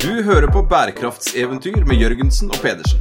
[0.00, 3.00] Du hører på bærekraftseventyr med Jørgensen og Pedersen.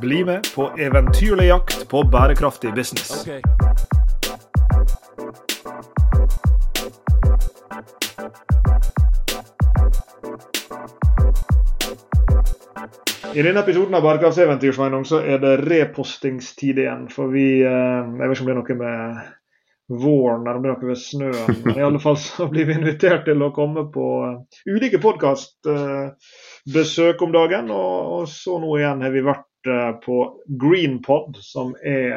[0.00, 3.28] Bli med på eventyrlig jakt på bærekraftig business.
[13.34, 17.08] I denne episoden av Bærekraftseventyr Sveinung, så er det repostingstid igjen.
[17.08, 19.22] For vi eh, Jeg vet ikke om det er noe med
[19.88, 21.56] våren eller om det er noe med snøen.
[21.64, 24.36] Men i alle fall så blir vi invitert til å komme på eh,
[24.70, 27.66] ulike podkastbesøk om dagen.
[27.74, 30.16] Og, så nå igjen har vi vært eh, på
[30.62, 32.12] Greenpod, som er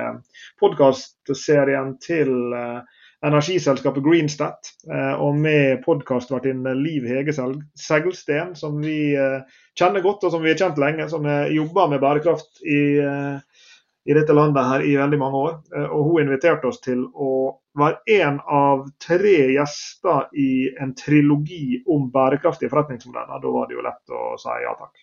[0.62, 2.80] podkastserien til eh,
[3.26, 4.72] energiselskapet Greenstat.
[4.92, 9.42] Eh, og med podkastvertinne Liv Hege Seglsten, som vi eh,
[9.78, 11.10] kjenner godt og som vi har kjent lenge.
[11.12, 13.66] Som har jobba med bærekraft i, eh,
[14.06, 15.54] i dette landet her i veldig mange år.
[15.76, 17.32] Eh, Og hun inviterte oss til å
[17.76, 23.42] være en av tre gjester i en trilogi om bærekraftige forretningsmodeller.
[23.42, 25.02] Da var det jo lett å si ja takk.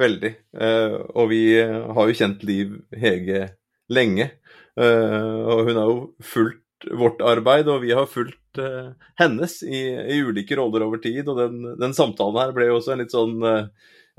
[0.00, 0.32] Veldig.
[0.58, 3.48] Eh, og vi har jo kjent Liv Hege
[3.94, 4.30] lenge.
[4.76, 6.60] Eh, og hun har jo fulgt
[6.90, 11.28] vårt arbeid, og vi har fulgt eh, hennes i, i ulike roller over tid.
[11.30, 13.70] Og den, den samtalen her ble jo også en litt sånn eh,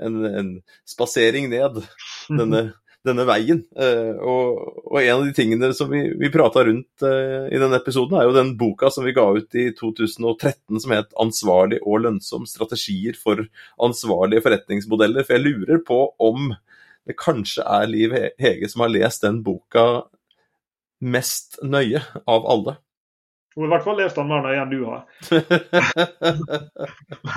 [0.02, 0.48] en, en
[0.88, 1.78] spasering ned
[2.40, 2.62] denne,
[3.06, 3.62] denne veien.
[3.78, 7.78] Eh, og, og en av de tingene som vi, vi prata rundt eh, i denne
[7.80, 12.04] episoden, er jo den boka som vi ga ut i 2013 som het 'Ansvarlig og
[12.04, 13.46] lønnsom strategier for
[13.82, 15.26] ansvarlige forretningsmodeller'.
[15.26, 16.54] For jeg lurer på om
[17.06, 20.06] det kanskje er Liv Hege som har lest den boka
[21.00, 22.78] mest nøye av alle.
[23.56, 25.00] Hun har i hvert fall lest den mer nøye enn du har.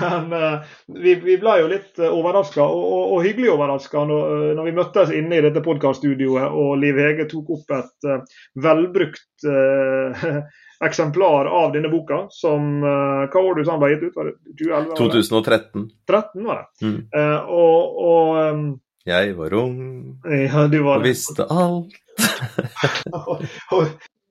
[0.00, 0.56] Men uh,
[1.00, 4.64] vi, vi ble jo litt uh, overraska, og, og, og hyggelig overraska, når, eh, når
[4.68, 8.20] vi møttes inne i dette podkaststudioet og Liv Hege tok opp et uh,
[8.68, 10.12] velbrukt uh,
[10.84, 14.16] eksemplar av denne boka, som eh, Hva var det du sa den ble gitt ut?
[14.16, 14.76] Var det 2011?
[14.76, 15.00] var det?
[15.00, 15.90] 2013.
[16.08, 16.66] 13 var det.
[16.86, 17.00] Mm.
[17.16, 18.24] Eh, og og
[18.54, 18.62] um,
[19.08, 19.76] Jeg var ung
[20.24, 21.92] ja, var og visste alt.
[23.16, 23.44] og,
[23.76, 23.82] og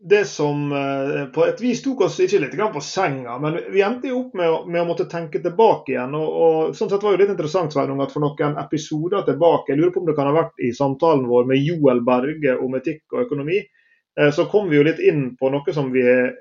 [0.01, 4.07] det som eh, på et vis tok oss ikke litt på senga, men vi endte
[4.07, 6.15] jo opp med, å- med å måtte tenke tilbake igjen.
[6.15, 9.81] og, og sånn sett var jo litt interessant Sveinung, at for noen episoder tilbake, jeg
[9.81, 13.03] lurer på om det kan ha vært i samtalen vår med Joel Berge om etikk
[13.11, 16.31] og økonomi, eh, så kom vi jo litt inn på noe som vi har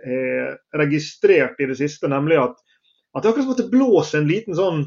[0.78, 2.54] registrert i det siste, nemlig at,
[3.16, 4.84] at det akkurat som at det blåser en liten sånn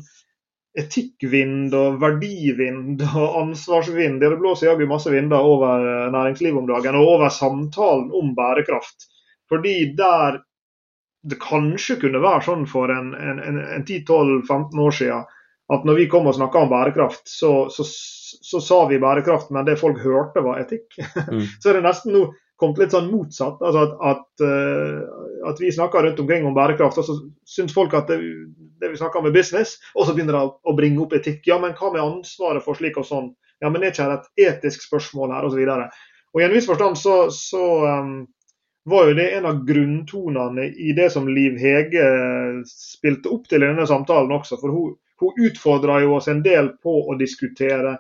[0.78, 4.22] etikkvind og verdivind og ansvarsvind.
[4.22, 9.10] Det blåser jaggu masse vinder over eh, næringslivet om dagen, og over samtalen om bærekraft.
[9.52, 10.42] Fordi der
[11.22, 15.28] det kanskje kunne være sånn for en, en, en, en 10-12-15 år siden
[15.72, 19.68] at når vi kom og snakka om bærekraft, så, så, så sa vi bærekraft, men
[19.68, 20.88] det folk hørte var etikk.
[21.32, 21.46] Mm.
[21.62, 22.26] så er det nesten nå
[22.60, 23.62] kommet litt sånn motsatt.
[23.64, 27.16] altså At, at, eh, at vi snakker rundt omkring om bærekraft, og så
[27.48, 28.18] syns folk at det,
[28.82, 31.46] det vi snakker om er business, og så begynner de å- bringe opp etikk.
[31.48, 33.32] Ja, men hva med ansvaret for slik og sånn?
[33.62, 35.62] Ja, men er ikke det et etisk spørsmål her, osv.
[35.70, 36.00] Og,
[36.34, 38.16] og i en viss forstand så, så um,
[38.90, 42.08] var jo det en av grunntonene i det som Liv Hege
[42.66, 44.58] spilte opp til i denne samtalen også.
[44.62, 48.00] For hun, hun utfordra jo oss en del på å diskutere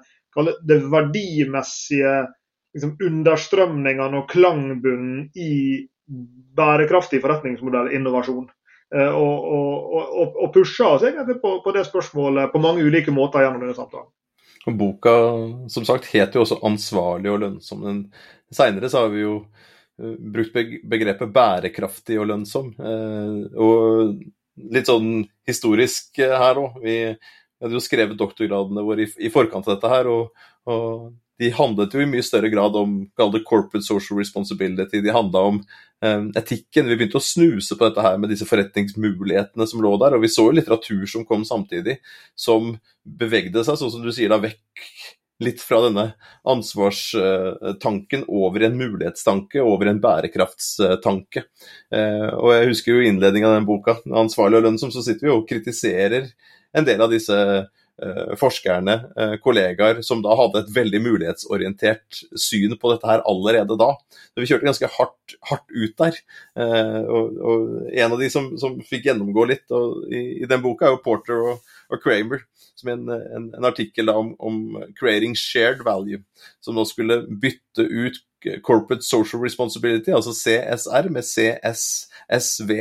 [0.65, 2.15] det, verdimessige
[2.73, 5.85] liksom, understrømningene og klangbunnen i
[6.57, 8.49] bærekraftig forretningsmodellinnovasjon.
[8.49, 8.60] Eh,
[8.91, 13.45] og, og, og, og pusha oss egentlig på, på det spørsmålet på mange ulike måter
[13.45, 14.09] gjennom denne samtalen.
[14.69, 15.13] Og boka,
[15.73, 17.81] som sagt, het jo også 'Ansvarlig og lønnsom'.
[17.81, 18.13] Men
[18.53, 19.45] seinere har vi jo
[19.99, 22.69] eh, brukt begrepet 'bærekraftig og lønnsom'.
[22.77, 24.21] Eh, og
[24.57, 26.77] litt sånn historisk eh, her òg.
[26.83, 26.97] Vi
[27.61, 30.29] hadde jo skrevet doktorgradene våre i, i forkant av dette her, og,
[30.69, 35.01] og de handlet jo i mye større grad om corporate social responsibility.
[35.01, 35.55] De handla om
[36.05, 36.85] eh, etikken.
[36.85, 40.29] Vi begynte å snuse på dette her med disse forretningsmulighetene som lå der, og vi
[40.29, 41.97] så jo litteratur som kom samtidig,
[42.37, 44.85] som bevegde seg, sånn som du sier, da vekk
[45.41, 46.05] litt fra denne
[46.45, 51.47] ansvarstanken over en mulighetstanke, over en bærekraftstanke.
[51.89, 55.33] Eh, og jeg husker jo innledningen av den boka, 'Ansvarlig og lønnsom', så sitter vi
[55.33, 56.29] og kritiserer
[56.77, 57.33] en del av disse
[58.39, 63.91] forskerne, eh, kollegaer, som da hadde et veldig mulighetsorientert syn på dette her allerede da.
[64.31, 66.17] Så vi kjørte ganske hardt, hardt ut der.
[66.57, 70.63] Eh, og, og en av de som, som fikk gjennomgå litt og, i, i den
[70.63, 72.45] boka, er jo Porter og, og Kramer,
[72.79, 74.59] som er en, en, en artikkel om, om
[74.97, 76.23] 'creating shared value',
[76.61, 78.17] som nå skulle bytte ut
[78.65, 82.71] Corporate Social Responsibility, altså CSR, med CSSV.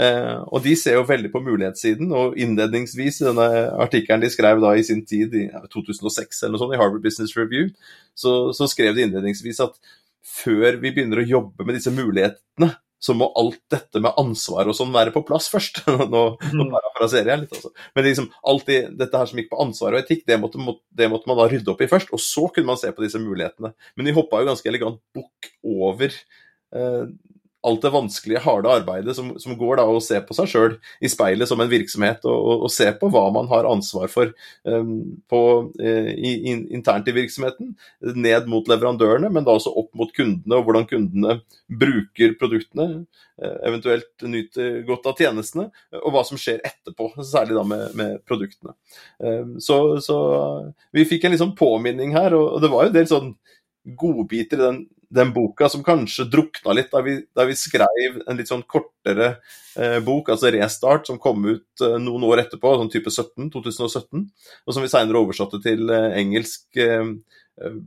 [0.00, 3.48] Eh, og de ser jo veldig på mulighetssiden, og innledningsvis i denne
[3.84, 7.36] artikkelen de skrev da i sin tid, i 2006 eller noe sånt, i Harvard Business
[7.38, 7.68] Review,
[8.16, 9.76] så, så skrev de innledningsvis at
[10.24, 12.72] før vi begynner å jobbe med disse mulighetene,
[13.04, 15.82] så må alt dette med ansvar og sånn være på plass først.
[16.14, 16.22] Nå,
[16.56, 17.72] nå parafraserer jeg litt, altså.
[17.96, 21.10] Men liksom, alt det, dette her som gikk på ansvar og etikk, det måtte, det
[21.12, 22.14] måtte, man da rydde opp i først.
[22.16, 23.74] Og så kunne man se på disse mulighetene.
[23.98, 27.04] Men de hoppa jo ganske elegant bukk over eh,
[27.64, 31.10] alt det vanskelige, harde arbeidet som, som går da å se på seg sjøl i
[31.10, 34.32] speilet som en virksomhet, og, og, og, se på hva man har ansvar for
[34.68, 35.40] um, på,
[35.80, 37.72] uh, i, in, internt i virksomheten,
[38.14, 41.38] ned mot leverandørene, men da også opp mot kundene, og hvordan kundene
[41.68, 42.88] bruker produktene,
[43.42, 45.70] uh, eventuelt nyter godt av tjenestene,
[46.02, 48.76] og hva som skjer etterpå, særlig da med, med produktene.
[49.18, 50.18] Um, så, så,
[50.94, 53.34] vi fikk en liksom påminning her, og, og det var jo en del sånn
[53.84, 54.84] godbiter i den
[55.14, 59.36] den boka som kanskje drukna litt da vi, da vi skrev en litt sånn kortere
[59.78, 64.26] eh, bok, altså Restart, som kom ut eh, noen år etterpå, sånn type 17, 2017,
[64.66, 67.14] og som vi seinere oversatte til eh, engelsk eh,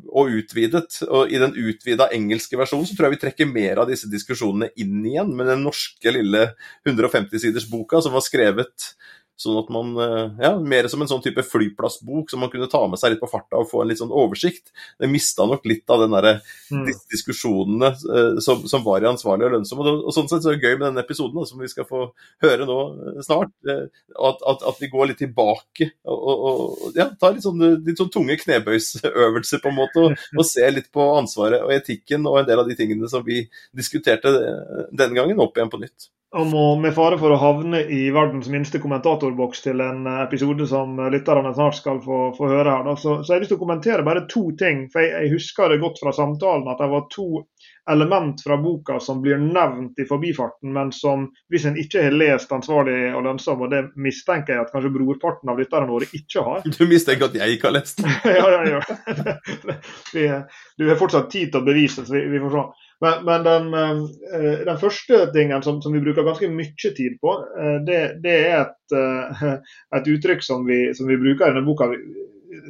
[0.08, 1.02] og utvidet.
[1.12, 4.72] Og I den utvida engelske versjonen så tror jeg vi trekker mer av disse diskusjonene
[4.80, 6.52] inn igjen, med den norske lille
[6.88, 8.92] 150-siders boka som var skrevet
[9.38, 12.82] Sånn at man eh, Ja, mer som en sånn type flyplassbok som man kunne ta
[12.90, 14.72] med seg litt på farta og få en litt sånn oversikt.
[14.98, 16.34] Det mista nok litt av den derre
[16.74, 16.88] mm.
[17.14, 19.84] diskusjonene uh, som, som, var i ansvarlig og lønnsom.
[19.84, 22.08] Og, og, sånn sett så er det gøy med denne episoden, som vi skal få
[22.46, 23.54] høre nå uh, snart.
[23.68, 26.58] At, at, at, vi går litt tilbake og, og,
[26.88, 30.74] og ja, tar litt sånn, litt sånn tunge knebøysøvelser, på en måte, og, og ser
[30.74, 33.44] litt på ansvaret og etikken og en del av de tingene som vi
[33.76, 36.10] diskuterte denne gangen, opp igjen på nytt.
[36.38, 41.00] Og må, med fare for å havne i verdens minste kommentatorboks til en episode som
[41.10, 44.06] lytterne snart skal få, få høre her, så, så jeg har lyst til å kommentere
[44.06, 44.84] bare to ting.
[44.94, 47.28] For jeg, jeg, husker det godt fra samtalen at det var to
[47.92, 52.52] element fra boka som blir nevnt i forbifarten, men som hvis en ikke har lest
[52.52, 56.68] 'Ansvarlig og lønnsom', og det mistenker jeg at kanskje brorparten av lytterne våre ikke har
[56.68, 58.12] Du mistenker at jeg ikke har lest den?
[58.40, 58.82] ja, ja,
[60.14, 60.42] ja.
[60.78, 62.68] du har fortsatt tid til å bevise, så vi, vi får se.
[63.00, 67.34] Men, men den, eh, den, første tingen som, som, vi bruker ganske mye tid på,
[67.62, 69.44] eh, det, det er et, eh,
[70.00, 71.92] et, uttrykk som vi, som vi bruker i denne boka.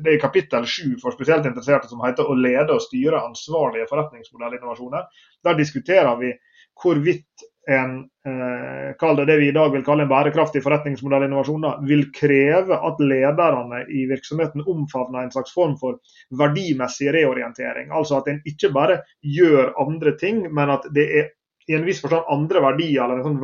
[0.04, 5.06] Det er kapittel sju for spesielt interesserte som heter 'Å lede og styre ansvarlige forretningsmodellinnovasjoner'.
[5.44, 6.34] Der diskuterer vi
[6.82, 13.00] hvorvidt en eh, det vi i dag vil kalle en bærekraftig forretningsmodellinnovasjon, vil kreve at
[13.00, 16.00] lederne i virksomheten omfavner en slags form for
[16.32, 17.92] verdimessig reorientering.
[17.92, 21.30] Altså at en ikke bare gjør andre ting, men at det er
[21.68, 23.44] i en viss forstand andre verdier, eller en sånn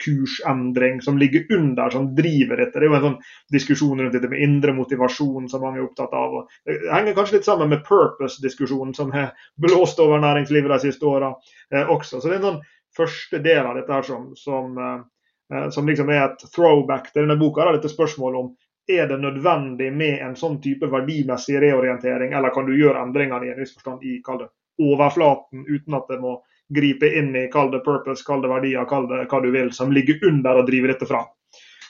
[0.00, 2.78] verdikursendring som ligger under, som driver dette.
[2.78, 6.12] Det er jo en sånn diskusjon rundt dette med indre motivasjon som mange er opptatt
[6.12, 6.34] av.
[6.34, 11.06] Og det henger kanskje litt sammen med purpose-diskusjonen som har blåst over næringslivet de siste
[11.06, 11.34] åra
[11.74, 12.20] eh, også.
[12.20, 12.62] Så det er en sånn
[12.96, 17.38] første del av dette her som, som, eh, som liksom er et throwback til denne
[17.40, 17.64] boka.
[17.64, 18.54] Da, dette spørsmålet om
[18.90, 23.52] er det nødvendig med en sånn type verdimessig reorientering, eller kan du gjøre endringene i
[23.52, 24.48] en viss forstand i kall det,
[24.80, 26.38] overflaten uten at det må
[26.74, 29.92] gripe inn i kall det purpose, kall det verdier, kall det hva du vil, som
[29.92, 31.28] ligger under og driver dette fram.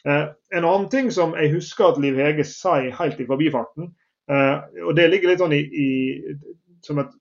[0.09, 3.93] Eh, en annen ting som jeg husker at Liv Hege sier helt i forbifarten,
[4.33, 4.57] eh,
[4.87, 5.89] og det ligger litt sånn i, i
[6.87, 7.13] som et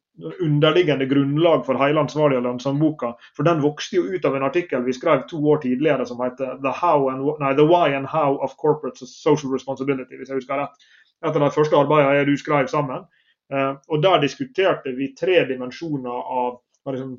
[0.43, 3.13] underliggende grunnlag for hele ansvarlig og lønnsom-boka.
[3.37, 6.57] For den vokste jo ut av en artikkel vi skrev to år tidligere som heter
[6.63, 10.89] The, and, nei, The Why and How of Corporate Social Responsibility, hvis jeg husker rett.
[11.23, 13.07] Et av de første arbeidene du skrev sammen.
[13.53, 16.59] Eh, og Der diskuterte vi tre dimensjoner av
[16.91, 17.17] liksom,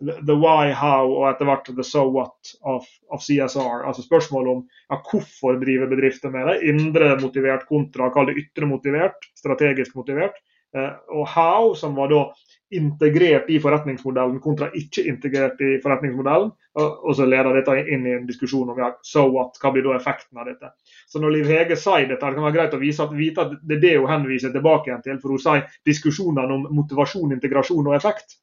[0.00, 3.84] the why, how og etter hvert the so what of, of CSR.
[3.86, 6.56] Altså spørsmål om ja, hvorfor driver bedrifter med det.
[6.72, 10.36] Indre motivert kontra kall det ytre motivert, strategisk motivert.
[10.74, 12.26] Eh, og how, som var da
[12.74, 16.50] integrert i forretningsmodellen kontra ikke integrert i forretningsmodellen.
[16.74, 19.94] Og så leder dette inn i en diskusjon om ja, so what, hva blir da
[19.94, 20.72] effekten av dette.
[21.06, 23.54] Så når Liv Hege sier dette, det kan være greit å vise at, vite at
[23.62, 25.20] det er det hun henviser tilbake igjen til.
[25.22, 28.40] For hun sier diskusjonene om motivasjon, integrasjon og effekt.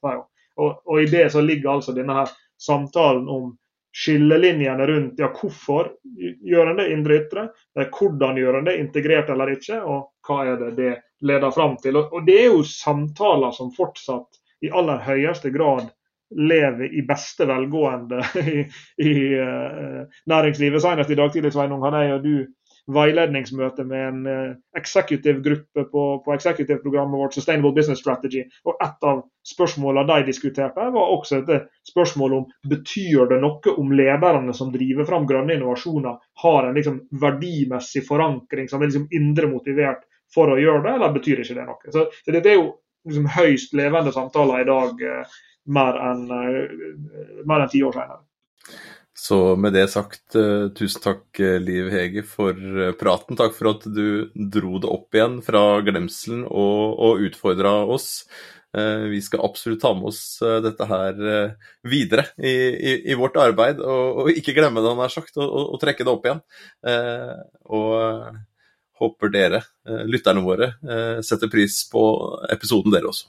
[0.60, 2.32] Og, og i det så ligger altså denne her
[2.62, 3.52] samtalen om
[3.92, 5.92] skillelinjene rundt ja, hvorfor
[6.48, 10.62] gjør en det indre ytre, hvordan gjør en det integrert eller ikke, og hva er
[10.62, 10.94] det det
[11.28, 12.00] leder fram til.
[12.00, 15.90] Og Det er jo samtaler som fortsatt i aller høyeste grad
[16.32, 18.22] lever i beste velgående
[18.56, 18.64] i,
[19.04, 20.82] i uh, næringslivet.
[20.82, 22.36] Senest i dag tidlig Sveinung, hadde jeg og du
[22.92, 28.44] veiledningsmøte med en uh, executive gruppe på, på executive-programmet vårt Sustainable Business Strategy.
[28.66, 33.94] Og Et av spørsmålene de diskuterte, var også et spørsmål om betyr det noe om
[33.96, 39.50] lederne som driver fram grønne innovasjoner, har en liksom, verdimessig forankring som er liksom indre
[39.52, 41.94] motivert for å gjøre det, eller betyr ikke det noe?
[41.94, 42.68] Så, så Dette er jo
[43.08, 45.40] liksom, høyst levende samtaler i dag, eh,
[45.78, 48.24] mer enn eh, en ti år senere.
[49.18, 53.38] Så med det sagt, uh, tusen takk uh, Liv Hege for uh, praten.
[53.40, 58.26] Takk for at du dro det opp igjen fra glemselen og, og utfordra oss.
[59.12, 61.18] vi skal absolutt ta med oss dette her
[61.84, 65.74] videre i, i, i vårt arbeid, og, og, ikke glemme det han har sagt, og,
[65.74, 66.40] og trekke det opp igjen.
[67.68, 68.40] og
[69.02, 69.62] håper dere,
[70.08, 70.72] lytterne våre,
[71.20, 72.06] setter pris på
[72.56, 73.28] episoden, dere også.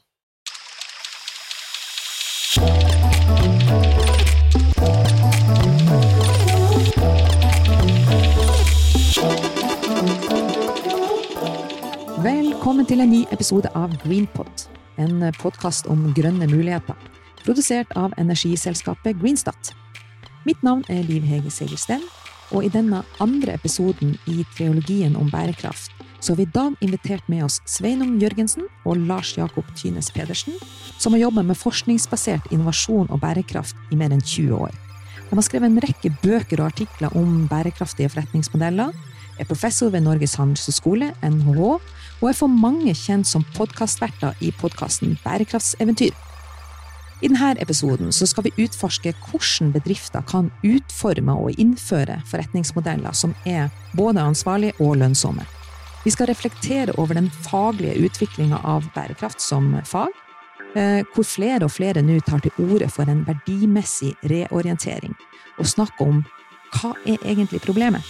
[12.83, 14.63] Velkommen til en ny episode av Greenpod,
[14.99, 16.97] en podkast om grønne muligheter.
[17.45, 19.71] Produsert av energiselskapet Greenstat.
[20.43, 22.03] Mitt navn er Liv Hege Segersten,
[22.51, 27.31] og i denne andre episoden i triologien om bærekraft så har vi i dag invitert
[27.31, 30.59] med oss Sveinung Jørgensen og Lars Jakob Tynes Pedersen,
[30.99, 34.75] som har jobbet med forskningsbasert innovasjon og bærekraft i mer enn 20 år.
[35.31, 38.91] De har skrevet en rekke bøker og artikler om bærekraftige forretningsmodeller,
[39.39, 41.79] er professor ved Norges handelshøyskole, NHH,
[42.23, 46.15] og er for mange kjent som podkastverter i podkasten Bærekraftseventyr.
[47.23, 53.71] I denne episoden skal vi utforske hvordan bedrifter kan utforme og innføre forretningsmodeller som er
[53.99, 55.47] både ansvarlige og lønnsomme.
[56.03, 60.11] Vi skal reflektere over den faglige utviklinga av bærekraft som fag,
[60.75, 65.15] eh, hvor flere og flere nå tar til orde for en verdimessig reorientering,
[65.59, 66.25] og snakke om
[66.73, 68.03] hva er egentlig problemet?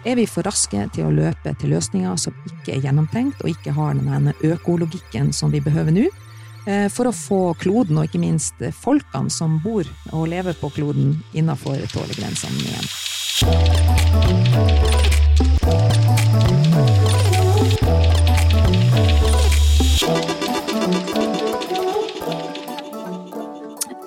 [0.00, 3.74] Er vi for raske til å løpe til løsninger som ikke er gjennomtenkt, og ikke
[3.76, 6.06] har denne økologikken som vi behøver nå?
[6.64, 9.84] Eh, for å få kloden, og ikke minst folkene som bor
[10.16, 12.86] og lever på kloden, innafor tålegrensene igjen.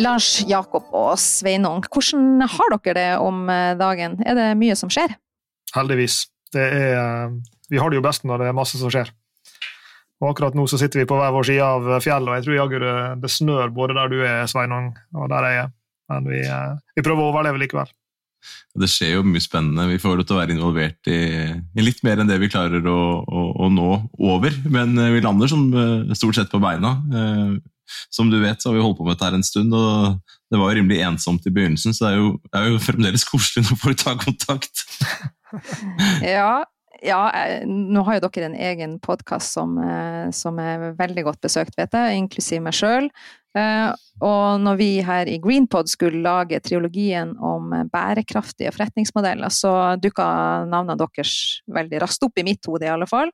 [0.01, 4.17] Lars Jakob og Sveinung, hvordan har dere det om eh, dagen?
[4.25, 5.13] Er det mye som skjer?
[5.77, 6.23] Heldigvis.
[6.55, 7.35] Er, eh,
[7.69, 9.09] vi har det jo best når det er masse som skjer.
[10.21, 12.59] Og akkurat nå så sitter vi på hver vår side av fjellet, og jeg tror
[12.59, 15.73] jaggu det, snør både der du er, Sveinung, og der jeg er.
[16.13, 17.91] Men vi, eh, vi prøver å overleve likevel.
[18.75, 19.87] Det skjer jo mye spennende.
[19.87, 22.83] Vi får lov til å være involvert i, i, litt mer enn det vi klarer
[22.91, 24.55] å, å, å, nå over.
[24.71, 25.69] Men eh, vi lander som
[26.15, 26.97] stort sett på beina.
[28.13, 30.19] Som du vet, så har vi holdt på med dette her en stund, og
[30.51, 33.65] det var jo rimelig ensomt i begynnelsen, så det er jo, er jo fremdeles koselig
[33.67, 34.85] når folk tar kontakt.
[36.36, 36.63] ja,
[37.03, 41.41] ja, eh, nå har jo dere en egen podkast som, eh, som, er veldig godt
[41.43, 43.10] besøkt, vet jeg, inklusiv meg sjøl.
[43.57, 43.89] Eh,
[44.24, 50.25] og når vi her i Greenpod skulle lage triologien om bærekraftige forretningsmodeller, så dukka
[50.69, 53.33] navnene deres veldig raskt opp i mitt hode, i alle fall.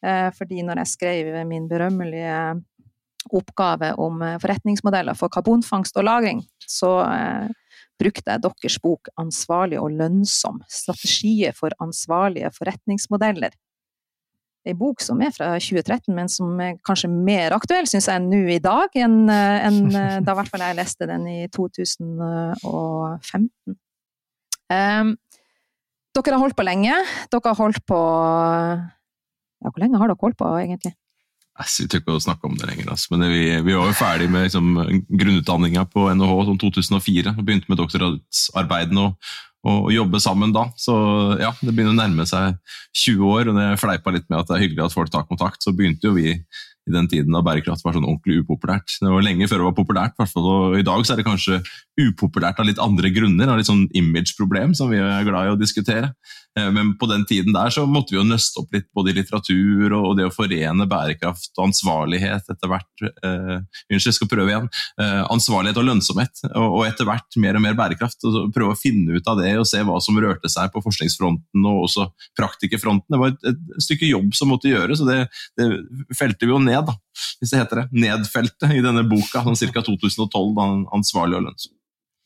[0.00, 2.36] Fordi når jeg skrev min berømmelige
[3.36, 7.04] oppgave om forretningsmodeller for karbonfangst og -lagring, så
[8.00, 13.56] brukte jeg deres bok 'Ansvarlig og lønnsom strategier for ansvarlige forretningsmodeller'.
[14.68, 18.42] En bok som er fra 2013, men som er kanskje mer aktuell, syns jeg, nå
[18.52, 23.48] i dag enn, eh, enn eh, da i hvert fall jeg leste den i 2015.
[23.70, 23.76] Um,
[24.76, 25.14] ehm,
[26.14, 26.98] dere har holdt på lenge.
[27.32, 28.00] Dere har holdt på
[29.60, 30.94] Ja, hvor lenge har dere holdt på, egentlig?
[31.60, 33.10] Jeg tør ikke å snakke om det lenger, altså.
[33.12, 34.68] men vi, vi, var jo ferdig med liksom,
[35.10, 39.32] grunnutdanninga på NHH sånn 2004 og begynte med doktorgradsarbeidene og,
[39.66, 40.68] og, jobbe sammen da.
[40.80, 40.94] Så
[41.42, 42.56] ja, det begynner å nærme seg
[43.02, 45.60] 20 år, og det fleipa litt med at det er hyggelig at folk tar kontakt,
[45.60, 46.38] så begynte jo vi
[46.88, 48.96] i den tiden da bærekraft var sånn ordentlig upopulært.
[49.00, 51.60] Det var lenge før det var populært, og i dag så er det kanskje
[52.00, 55.60] upopulært av litt andre grunner, av litt sånn image-problem som vi er glad i å
[55.60, 56.14] diskutere.
[56.58, 59.16] Eh, men på den tiden der så måtte vi jo nøste opp litt både i
[59.20, 62.88] litteratur og det å forene bærekraft og ansvarlighet etter hvert.
[63.24, 63.60] Uh,
[63.90, 64.66] unnskyld, jeg skal prøve igjen.
[65.00, 68.24] Uh, ansvarlighet og lønnsomhet, og, etter hvert mer og mer bærekraft.
[68.26, 71.68] og Prøve å finne ut av det og se hva som rørte seg på forskningsfronten
[71.70, 72.08] og også
[72.38, 73.06] praktikerfronten.
[73.14, 75.20] Det var et, et stykke jobb som måtte gjøres, og det,
[75.60, 75.68] det
[76.18, 76.94] felte vi jo ned, da,
[77.40, 77.86] hvis det heter det.
[78.06, 79.84] Nedfeltet i denne boka, sånn ca.
[79.86, 81.76] 2012, da, ansvarlig og lønnsom.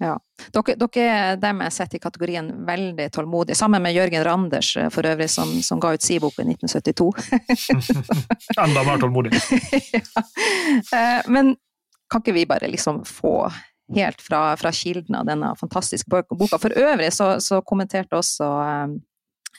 [0.02, 0.14] Ja.
[0.52, 4.88] Dere, dere er dem jeg setter i kategorien veldig tålmodige, sammen med Jørgen Randers eh,
[4.92, 7.10] for øvrig, som, som ga ut si bok i 1972.
[8.64, 9.32] Enda mer tålmodig.
[9.94, 10.24] ja.
[10.98, 11.54] Eh, men
[12.10, 13.48] kan ikke vi bare liksom få
[13.94, 16.58] helt fra, fra kilden av denne fantastiske boka?
[16.58, 18.50] For øvrig så, så kommenterte også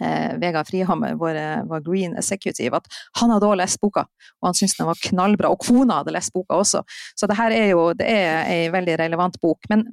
[0.01, 2.87] eh, eh Vegard Frihammer, vår, vår, Green Executive, at
[3.19, 4.05] han hadde også lest boka,
[4.41, 5.51] og han syntes den var knallbra.
[5.51, 6.83] Og kona hadde lest boka også.
[7.15, 9.69] Så det her er jo det er ei veldig relevant bok.
[9.69, 9.87] Men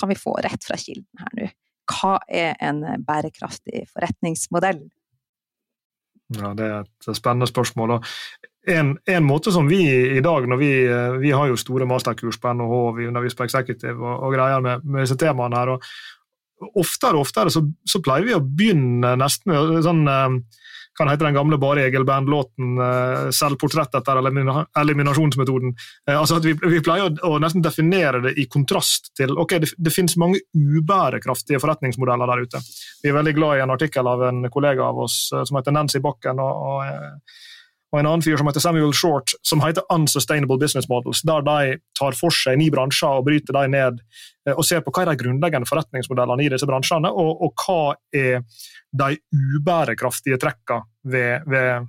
[0.00, 1.52] kan vi få rett fra kilden her nå.
[1.84, 4.80] Hva er en bærekraftig forretningsmodell?
[6.32, 7.98] Ja, Det er et spennende spørsmål.
[8.68, 9.82] En, en, måte som vi
[10.16, 10.70] i dag, når vi,
[11.20, 14.86] vi har jo store masterkurs på NHH, vi underviser på executive og, og greier med,
[14.88, 15.74] med, disse temaene her.
[15.76, 15.84] og
[16.74, 20.36] oftere og oftere så, så, pleier vi å begynne nesten med sånn eh,
[21.00, 24.20] heter den gamle Bare Egil-bandlåten uh, 'Selvportrett etter
[24.78, 25.72] eliminasjonsmetoden'.
[26.06, 29.56] Uh, altså at vi, vi pleier å, å, nesten definere det i kontrast til ok,
[29.64, 32.62] det, det finnes mange ubærekraftige forretningsmodeller der ute.
[33.02, 35.98] Vi er veldig glad i en artikkel av en kollega av oss som heter Nancy
[36.04, 36.38] Bakken.
[36.38, 37.50] og, og
[37.94, 41.76] og en annen fyr som heter Samuel Short, som heter Unsustainable Business Models, der de
[41.94, 44.00] tar for seg ni bransjer og bryter dem ned
[44.50, 48.42] og ser på hva er de grunnleggende forretningsmodellene i disse bransjene, og, og hva er
[48.94, 49.10] de
[49.60, 50.82] ubærekraftige trekkene
[51.14, 51.86] ved, ved,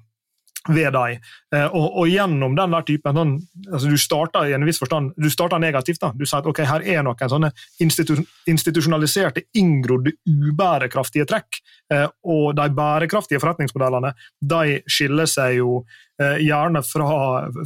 [0.67, 1.19] ved dem.
[1.55, 3.33] Eh, og, og, gjennom den der typen sånn,
[3.71, 6.01] altså Du starter i en viss forstand, du starter negativt.
[6.01, 7.51] da, Du sier at ok, her er noen sånne
[7.83, 8.17] institu
[8.49, 11.61] institusjonaliserte, inngrodde, ubærekraftige trekk.
[11.93, 15.83] Eh, og de bærekraftige forretningsmodellene de skiller seg jo
[16.21, 17.09] eh, gjerne fra,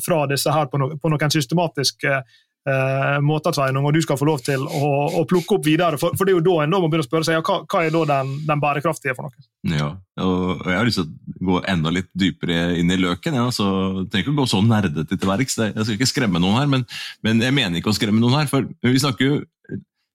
[0.03, 2.21] fra disse her på, no, på noen systematiske
[2.69, 5.99] eh, måter, Sveinung, og du skal få lov til å, å plukke opp videre.
[6.01, 7.59] For, for, det er jo da en da må begynne å spørre seg ja, hva,
[7.65, 9.47] hva er da den, den, bærekraftige for noe?
[9.69, 9.89] Ja,
[10.23, 13.39] og jeg har lyst til å gå enda litt dypere inn i løken.
[13.41, 13.69] Ja, så
[14.05, 15.59] trenger ikke å gå så nerdete til verks.
[15.59, 16.85] Jeg skal ikke skremme noen her, men,
[17.25, 18.51] men, jeg mener ikke å skremme noen her.
[18.51, 19.39] for vi snakker jo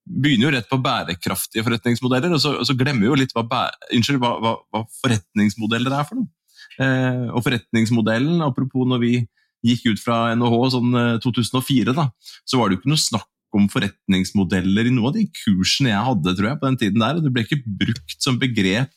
[0.05, 3.45] begynner jo rett på bærekraftige forretningsmodeller, og så, og så glemmer vi jo litt hva,
[3.89, 6.29] unnskyld, hva, hva, hva, forretningsmodeller er for noe.
[6.83, 9.15] Eh, og forretningsmodellen, apropos når vi
[9.65, 12.09] gikk ut fra NHH sånn 2004, eh, da,
[12.45, 16.07] så var det jo ikke noe snakk om forretningsmodeller i noe av de kursene jeg
[16.09, 17.19] hadde tror jeg, på den tiden der.
[17.19, 18.91] og Det ble ikke brukt som begrep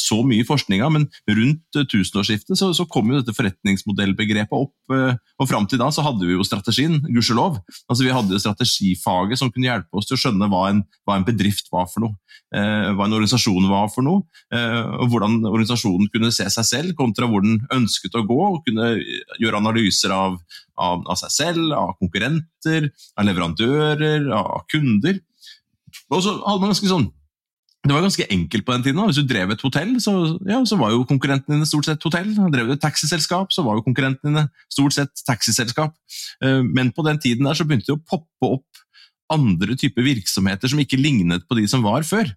[0.00, 4.74] så mye i forskninga, men rundt uh, tusenårsskiftet så, så, kom jo dette forretningsmodellbegrepet opp.
[4.92, 7.60] Uh, og Fram til da så hadde vi jo strategien, gudskjelov.
[7.86, 11.18] Altså, vi hadde jo strategifaget som kunne hjelpe oss til å skjønne hva en, hva
[11.18, 12.16] en bedrift var for noe.
[12.54, 17.28] Uh, hva en organisasjon var for noe, og hvordan organisasjonen kunne se seg selv kontra
[17.30, 18.92] hvor den ønsket å gå, og kunne
[19.38, 20.36] gjøre analyser av,
[20.80, 25.20] av, av seg selv, av konkurrenter, av leverandører, av kunder.
[26.10, 27.08] Og så hadde man ganske sånn
[27.80, 29.00] det var ganske enkelt på den tiden.
[29.08, 30.12] Hvis du drev et hotell, så,
[30.48, 32.34] ja, så var jo konkurrentene dine stort sett hotell.
[32.52, 35.94] Drev du et taxiselskap, så var jo konkurrentene dine stort sett taxiselskap.
[36.44, 38.82] Eh, men på den tiden der så begynte det å poppe opp
[39.30, 42.28] andre typer virksomheter som ikke lignet på de som var før.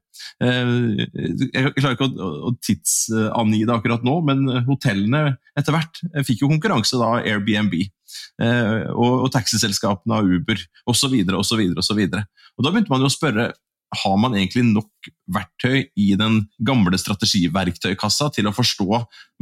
[0.46, 5.26] Eh, jeg klarer ikke å tidsangi det akkurat nå, men hotellene
[5.60, 7.76] etter hvert fikk jo konkurranse av Airbnb.
[8.42, 11.16] Eh, og, taxiselskapene av Uber osv.
[11.36, 12.02] osv.
[12.14, 12.24] Da
[12.70, 13.52] begynte man jo å spørre
[14.02, 18.88] har man egentlig nok verktøy i den gamle strategiverktøykassa til å forstå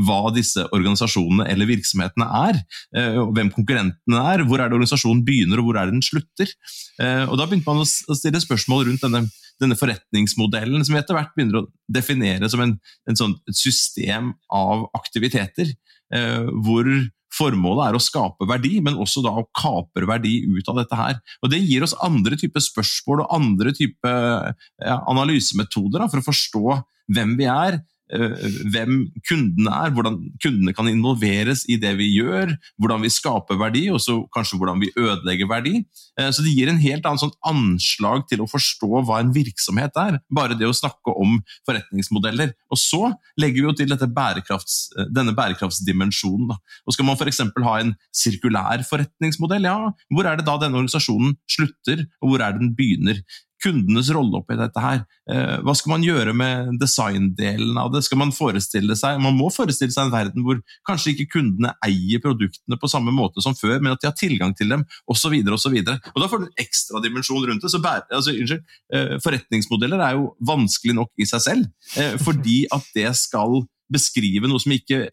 [0.05, 2.61] hva disse organisasjonene eller virksomhetene er,
[2.97, 6.53] eh, hvem konkurrentene er, hvor er det organisasjonen begynner og hvor er det den slutter.
[6.99, 9.25] Eh, og Da begynte man å stille spørsmål rundt denne,
[9.61, 12.77] denne forretningsmodellen, som vi etter hvert begynner å definere som en,
[13.09, 15.73] en sånn, et system av aktiviteter,
[16.11, 16.87] hvor
[17.31, 21.21] Formålet er å skape verdi, men også da å kapre verdi ut av dette her.
[21.39, 24.51] Og Det gir oss andre typer spørsmål og andre typer
[24.83, 26.75] ja, analysemetoder da, for å forstå
[27.15, 28.95] hvem vi er, Eh, hvem
[29.27, 34.01] kundene er, hvordan kundene kan involveres i det vi gjør, hvordan vi skaper verdi, og
[34.03, 35.81] så kanskje hvordan vi ødelegger verdi.
[36.19, 39.97] Eh, så det gir en helt annen sånn anslag til å forstå hva en virksomhet
[39.99, 40.19] er.
[40.33, 42.53] Bare det å snakke om forretningsmodeller.
[42.71, 46.51] Og så legger vi jo til bærekrafts, eh, denne bærekraftsdimensjonen.
[46.51, 47.43] Og skal man f.eks.
[47.63, 52.55] ha en sirkulær forretningsmodell, ja, hvor er det da denne organisasjonen slutter, og hvor er
[52.55, 53.23] det den begynner?
[53.61, 55.03] Kundenes rolle oppi dette her.
[55.31, 58.03] Eh, hva skal man gjøre med designdelen av det?
[58.05, 62.21] Skal Man forestille seg, man må forestille seg en verden hvor kanskje ikke kundene eier
[62.23, 65.37] produktene på samme måte som før, men at de har tilgang til dem, osv.
[65.57, 65.77] osv.
[65.85, 67.73] Da får du en ekstra dimensjon rundt det.
[67.73, 72.63] så bære, altså, unnskyld, eh, Forretningsmodeller er jo vanskelig nok i seg selv, eh, fordi
[72.73, 75.09] at det skal beskrive noe som ikke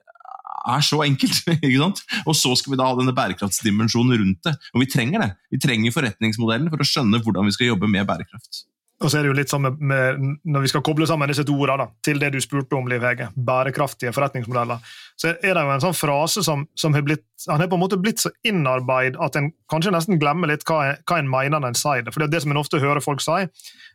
[0.75, 1.43] er så enkelt.
[1.57, 2.03] ikke sant?
[2.25, 4.57] Og så skal vi da ha denne bærekraftsdimensjonen rundt det.
[4.75, 5.31] Og vi trenger det.
[5.55, 8.67] Vi trenger forretningsmodellen for å skjønne hvordan vi skal jobbe med bærekraft.
[8.99, 11.55] Og så er det jo litt med, med, Når vi skal koble sammen disse to
[11.55, 14.83] ordene til det du spurte om, Liv Hege, bærekraftige forretningsmodeller,
[15.19, 17.83] så er det jo en sånn frase som, som har blitt han er på en
[17.83, 21.71] måte blitt så innarbeid at en kanskje nesten glemmer litt hva, hva en mener når
[21.71, 22.15] en sier det.
[22.15, 23.45] For det, det som en ofte hører folk si,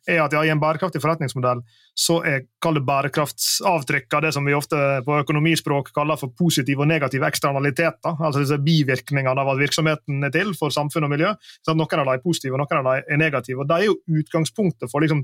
[0.08, 1.63] er at ja, i en bærekraftig forretningsmodell
[1.99, 6.86] så er kall det bærekraftsavtrykk av det som vi ofte på økonomispråk kaller for positive
[6.86, 8.15] og negative eksternaliteter.
[8.15, 11.34] Altså disse bivirkningene av at virksomheten er til for samfunn og miljø.
[11.62, 13.62] Så Noen av dem er positive, og noen av dem er negative.
[13.62, 15.21] og Det er jo utgangspunktet for liksom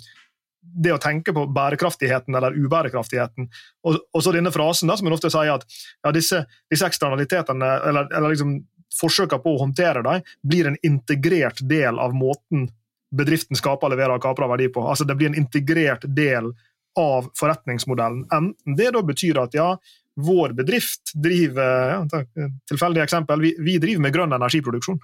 [0.73, 3.49] det å tenke på bærekraftigheten eller ubærekraftigheten.
[3.88, 7.71] Og, og så denne frasen da, som en ofte sier at ja, disse, disse eksternalitetene,
[7.89, 8.58] eller, eller liksom
[8.99, 12.67] forsøkene på å håndtere dem, blir en integrert del av måten
[13.15, 14.84] bedriften skaper, leverer og kaprer verdi på.
[14.86, 16.51] Altså Det blir en integrert del
[16.99, 18.25] av forretningsmodellen.
[18.34, 19.71] Enten det da betyr at ja,
[20.19, 22.23] vår bedrift driver ja,
[22.69, 24.99] tilfeldig eksempel, vi, vi driver med grønn energiproduksjon.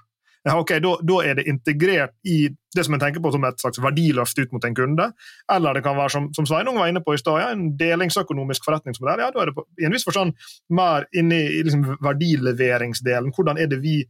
[0.46, 3.58] Ja, ok, da, da, er det integrert i det som en tenker på som et
[3.58, 5.06] slags verdiløft ut mot en kunde.
[5.52, 8.68] Eller det kan være, som, som Sveinung var inne på i stad, ja, en delingsøkonomisk
[8.68, 9.24] forretningsmodell.
[9.24, 10.36] ja, Da er det på, i en viss forstand
[10.70, 13.34] mer inne i liksom, verdileveringsdelen.
[13.34, 14.04] Hvordan er det vi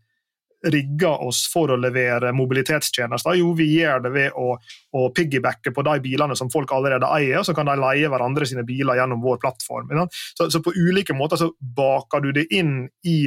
[0.66, 3.38] rigger oss for å levere mobilitetstjenester?
[3.40, 4.59] Jo, vi gjør det ved å,
[4.92, 8.49] å piggybacke på de bilene som folk allerede eier, og så kan de leie hverandre
[8.51, 9.88] sine biler gjennom vår plattform.
[10.12, 11.49] Så, så på ulike måter så
[11.81, 13.22] baker du det inn i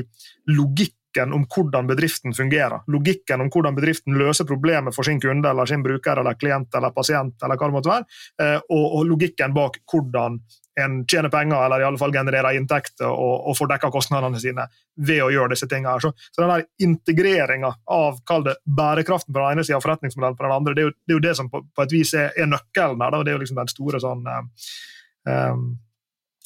[0.53, 2.81] logikk logikken om hvordan bedriften fungerer.
[2.87, 6.91] Logikken om hvordan bedriften løser problemet for sin kunde eller sin bruker eller klient eller
[6.91, 7.35] pasient.
[7.43, 8.05] eller hva det måtte være,
[8.41, 10.39] eh, og, og logikken bak hvordan
[10.79, 14.67] en tjener penger eller i alle fall genererer inntekter og, og får dekka kostnadene sine
[14.95, 15.99] ved å gjøre disse tingene.
[15.99, 20.45] Så, så den integreringa av kall det, bærekraften på den ene sida og forretningsmodellen på
[20.45, 22.31] den andre, det er jo det, er jo det som på, på, et vis er,
[22.37, 23.19] er nøkkelen her.
[23.19, 25.69] Det er jo liksom den store sånn um,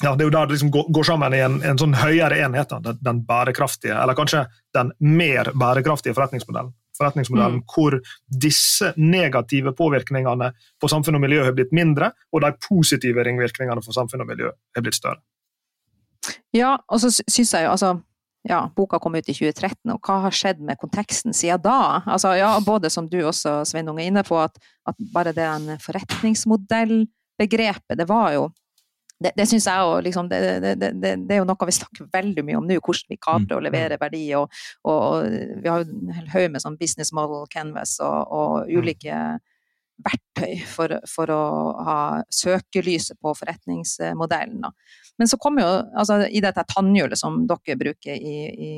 [0.04, 2.38] ja, det er jo der det liksom går, går, sammen i en, en, sånn høyere
[2.44, 4.44] enhet, den, den, bærekraftige, eller kanskje
[4.76, 6.74] den mer bærekraftige forretningsmodellen.
[6.98, 7.68] Forretningsmodellen mm.
[7.74, 7.96] Hvor
[8.44, 13.96] disse negative påvirkningene på samfunn og miljø har blitt mindre, og de positive ringvirkningene for
[13.96, 15.22] samfunn og miljø har blitt større.
[16.54, 17.96] Ja, og så syns jeg jo altså
[18.48, 22.02] ja, boka kom ut i 2013, og hva har skjedd med konteksten siden da?
[22.04, 27.98] Altså, ja, både som du også, Sveinung, er inne på, at, at bare det forretningsmodellbegrepet,
[27.98, 28.42] det var jo
[29.22, 32.44] det, det syns jeg òg liksom, det, det, det, er jo noe vi snakker veldig
[32.46, 33.96] mye om nå, hvordan vi kaprer å mm, mm.
[34.02, 34.26] verdi.
[34.38, 38.34] Og, og, og, vi har jo en hel haug med sånn business model canvas og,
[38.34, 38.78] og mm.
[38.80, 39.18] ulike
[40.04, 41.42] verktøy for, for, å
[41.86, 41.98] ha
[42.34, 44.66] søkelyset på forretningsmodellen.
[45.20, 48.72] Men så kommer jo, altså i dette tannhjulet som dere bruker i, i,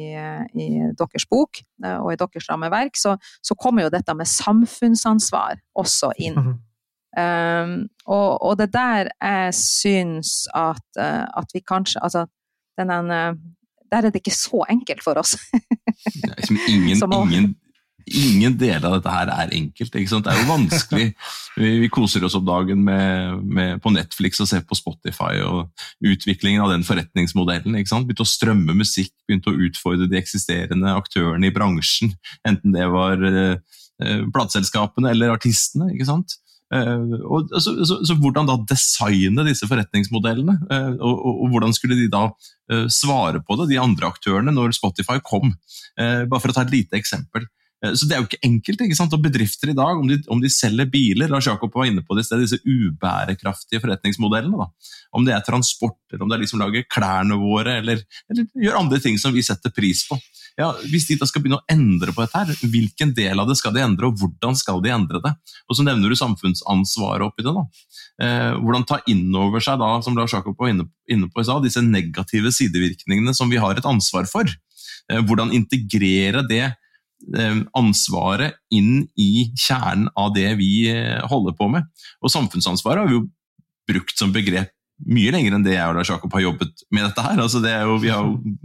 [0.60, 0.66] i,
[0.98, 6.12] deres bok eh, og i deres rammeverk, så, så kommer jo dette med samfunnsansvar også
[6.20, 6.36] inn.
[7.16, 12.26] Um, og, og, det der jeg syns at, uh, at vi kanskje Altså,
[12.76, 15.38] den Der er det ikke så enkelt for oss.
[16.36, 17.54] liksom ingen, å, ingen,
[18.06, 19.92] ingen deler av dette her er enkelt.
[19.94, 21.06] Det er jo vanskelig.
[21.56, 25.70] Vi, vi koser oss om dagen med, med, på Netflix og ser på Spotify og
[26.04, 27.78] utviklingen av den forretningsmodellen.
[27.80, 32.12] Begynte å strømme musikk, begynte å utfordre de eksisterende aktørene i bransjen.
[32.44, 33.56] Enten det var uh,
[34.36, 35.88] plateselskapene eller artistene.
[35.94, 36.36] ikke sant?
[36.74, 40.56] Uh, og, så, så, så, Hvordan da designe disse forretningsmodellene?
[40.66, 44.54] Uh, og, og, og, hvordan skulle de da uh, svare på det, de andre aktørene,
[44.54, 45.54] når Spotify kom?
[45.96, 47.46] bare for å ta et lite eksempel.
[47.80, 48.82] så Det er jo ikke enkelt.
[48.84, 49.14] ikke sant?
[49.16, 52.12] Og Bedrifter i dag, om de, om de selger biler Lars Jakob var inne på
[52.18, 54.60] det, det er disse ubærekraftige forretningsmodellene.
[54.60, 54.92] da.
[55.16, 58.44] Om det er transport, eller om det er de som lager klærne våre, eller, eller
[58.66, 60.20] gjør andre ting som vi setter pris på
[60.56, 63.58] ja, Hvis de da skal begynne å endre på dette, her, hvilken del av det
[63.60, 65.32] skal de endre, og hvordan skal de endre det?
[65.68, 67.52] Og Så nevner du samfunnsansvaret oppi det.
[67.52, 67.64] da.
[68.24, 70.88] Eh, hvordan ta inn over seg da, som Lars Jakob var inne,
[71.28, 74.48] på disse negative sidevirkningene som vi har et ansvar for.
[75.12, 76.64] Eh, hvordan integrere det
[77.36, 81.84] eh, ansvaret inn i kjernen av det vi eh, holder på med.
[82.24, 83.28] Og samfunnsansvaret har vi jo
[83.86, 84.72] brukt som begrep
[85.04, 87.40] mye lenger enn det jeg og Lars Jakob har jobbet med dette her.
[87.42, 88.56] Altså det jo, vi har jo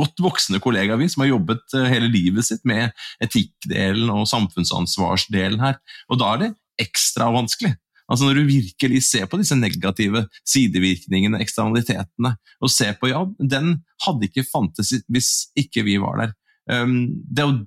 [0.00, 2.92] godt voksne kollegaer vi, som har jobbet eh, hele livet sitt med
[3.24, 5.78] etikkdelen og samfunnsansvarsdelen her.
[6.12, 6.50] Og da er det
[6.84, 7.72] ekstra vanskelig.
[8.08, 13.82] Altså Når du virkelig ser på disse negative sidevirkningene, eksternalitetene, og ser på ja, den
[14.04, 16.32] hadde ikke fantes hvis ikke vi var der.
[16.68, 17.58] Um, det er jo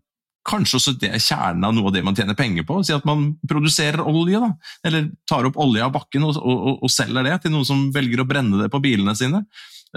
[0.47, 2.79] Kanskje også det er kjernen av noe av det man tjener penger på.
[2.85, 4.49] Si at man produserer olje, da.
[4.87, 8.23] eller tar opp olje av bakken og, og, og, selger det til noen som velger
[8.23, 9.43] å brenne det på bilene sine.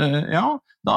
[0.01, 0.47] Uh, ja,
[0.85, 0.97] da,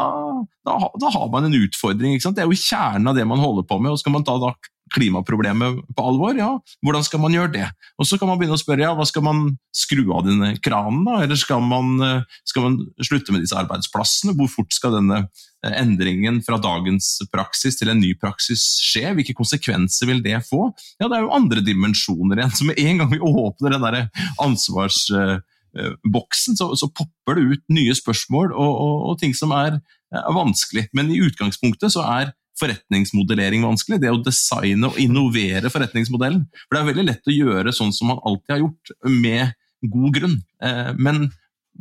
[0.68, 2.18] da, da, har man en utfordring.
[2.20, 3.94] Det er jo kjernen av det man holder på med.
[3.94, 4.52] og Skal man ta da
[4.94, 7.68] klimaproblemet på alvor, ja, hvordan skal man gjøre det?
[7.98, 11.06] Og Så kan man begynne å spørre ja, hva skal man skru av denne kranen,
[11.08, 11.14] da?
[11.24, 12.74] Eller skal man, eh, skal man
[13.04, 14.36] slutte med disse arbeidsplassene?
[14.38, 15.18] Hvor fort skal denne
[15.64, 19.14] eh, endringen fra dagens praksis til en ny praksis skje?
[19.18, 20.62] Hvilke konsekvenser vil det få?
[21.02, 22.56] Ja, Det er jo andre dimensjoner igjen.
[22.56, 23.96] Så med en gang vi åpner den der
[24.44, 29.80] ansvarsboksen, så, så, popper det ut nye spørsmål og, og, og ting som er,
[30.14, 30.88] er vanskelig.
[30.94, 34.02] Men i utgangspunktet så er forretningsmodellering vanskelig.
[34.02, 36.46] Det å designe og innovere forretningsmodellen.
[36.66, 40.16] For det er veldig lett å gjøre sånn som man alltid har gjort, med god
[40.18, 40.40] grunn.
[40.64, 41.28] Eh, men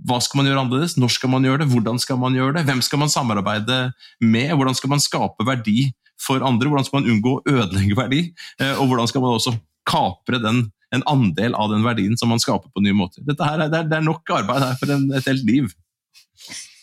[0.07, 0.97] hva skal man gjøre annerledes?
[1.01, 1.71] Når skal man gjøre det?
[1.73, 2.67] Hvordan skal man gjøre det?
[2.69, 3.79] Hvem skal man samarbeide
[4.21, 4.53] med?
[4.53, 6.69] Hvordan skal man skape verdi for andre?
[6.69, 8.23] Hvordan skal man unngå å ødelegge verdi?
[8.61, 9.57] Eh, og hvordan skal man også
[9.89, 13.25] kapre den, en andel av den verdien som man skaper på nye måter?
[13.27, 15.73] Dette her, det, er, det er nok arbeid her for en, et helt liv.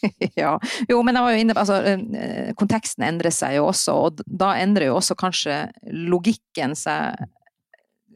[0.43, 0.55] ja.
[0.89, 4.25] Jo, men jeg var jo inne på altså, eh, Konteksten endrer seg jo også, og
[4.25, 5.65] da endrer jo også kanskje
[6.11, 7.29] logikken seg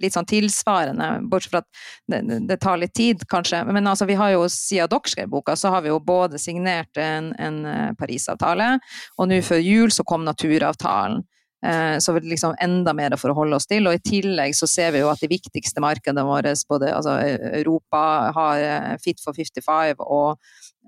[0.01, 1.79] litt sånn tilsvarende, bortsett fra at
[2.11, 2.19] det,
[2.49, 3.63] det, tar litt tid, kanskje.
[3.65, 7.01] Men altså, vi har jo, siden dere skrev boka, så har vi jo både signert
[7.01, 8.75] en, en eh, Parisavtale,
[9.17, 11.25] og nå før jul så kom naturavtalen.
[11.65, 13.87] Eh, så liksom enda mer for å forholde oss til.
[13.89, 17.17] Og i tillegg så ser vi jo at de viktigste markedene våre, både altså
[17.57, 18.03] Europa
[18.37, 20.37] har eh, Fit for 55 og,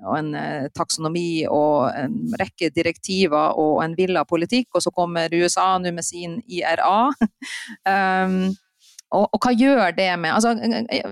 [0.06, 5.34] og en eh, taksonomi og en rekke direktiver og en villa politikk, og så kommer
[5.36, 7.12] USA nå med sin IRA.
[7.86, 8.42] um,
[9.10, 10.52] Og, og, hva gjør det med altså,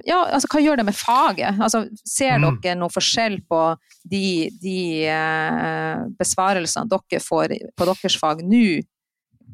[0.06, 1.58] ja, altså, hva gjør det med faget?
[1.58, 2.60] Altså, ser mm.
[2.62, 3.62] dere noe forskjell på
[4.06, 8.84] de, de uh, besvarelsene dere får på deres fag nå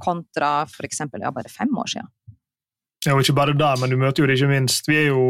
[0.04, 1.06] kontra f.eks.
[1.22, 2.12] Ja, bare fem år siden.
[3.04, 4.88] Ja, og ikke bare der, men du møter jo det ikke minst.
[4.88, 5.24] Vi er jo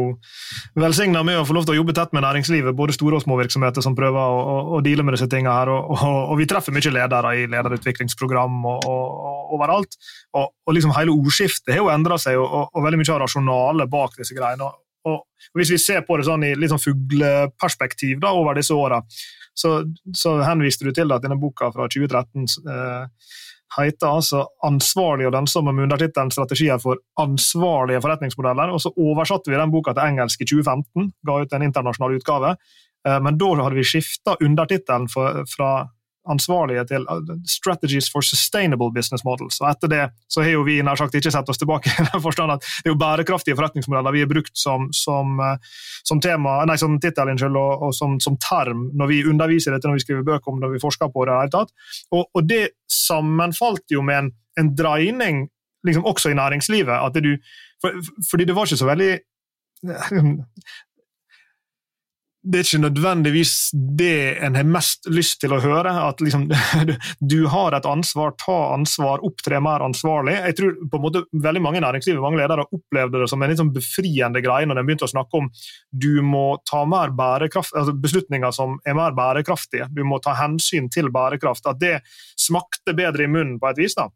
[0.78, 3.38] velsigna med å få lov til å jobbe tett med næringslivet, både store og små
[3.40, 5.72] virksomheter som prøver å, å, å deale med disse tingene her.
[5.74, 8.88] Og, og, og, vi treffer mye ledere i lederutviklingsprogram og,
[9.56, 9.98] overalt.
[10.38, 14.36] Og, liksom hele ordskiftet har jo endra seg, og, veldig mye av rasjonalet bak disse
[14.38, 14.70] greiene.
[15.10, 15.24] Og,
[15.58, 19.02] hvis vi ser på det sånn i litt sånn fugleperspektiv da, over disse åra,
[19.54, 19.80] så,
[20.14, 23.34] så, henviste du til at denne boka fra 2013 eh,
[23.78, 28.72] heter altså 'Ansvarlig og lønnsomme' med undertittelen 'Strategier for ansvarlige forretningsmodeller'.
[28.72, 32.56] og Så oversatte vi den boka til engelsk i 2015, ga ut en internasjonal utgave.
[33.06, 35.08] Eh, men da hadde vi skifta undertittelen
[35.56, 35.88] fra
[36.30, 39.60] ansvarlige til uh, Strategies for Sustainable Business Models.
[39.62, 42.22] Og etter det så har jo vi nær sagt ikke sett oss tilbake i den
[42.24, 46.60] forstand at det er jo bærekraftige forretningsmodeller vi har brukt som, som, uh, som tema,
[46.68, 50.26] nei, som tittel og, og som, som, term når vi underviser dette, når vi skriver
[50.26, 51.36] bøker om det, når vi forsker på det.
[51.44, 51.74] hele tatt.
[52.12, 55.46] Og, og det sammenfalt jo med en, en dreining
[55.84, 56.94] liksom også i næringslivet.
[56.94, 57.36] at du,
[57.80, 57.92] for,
[58.30, 59.12] fordi det var ikke så veldig
[62.44, 65.92] det er ikke nødvendigvis det en har mest lyst til å høre.
[66.10, 66.44] At liksom,
[67.32, 70.36] du har et ansvar, ta ansvar, opptre mer ansvarlig.
[70.50, 73.62] Jeg tror på en måte veldig mange næringslivet mange ledere opplevde det som en litt
[73.62, 75.48] sånn befriende greie når de begynte å snakke om
[75.90, 79.88] du må ta mer altså beslutninger som er mer bærekraftige.
[79.94, 81.64] Du må ta hensyn til bærekraft.
[81.70, 81.96] At det
[82.40, 83.96] smakte bedre i munnen på et vis.
[83.96, 84.10] da.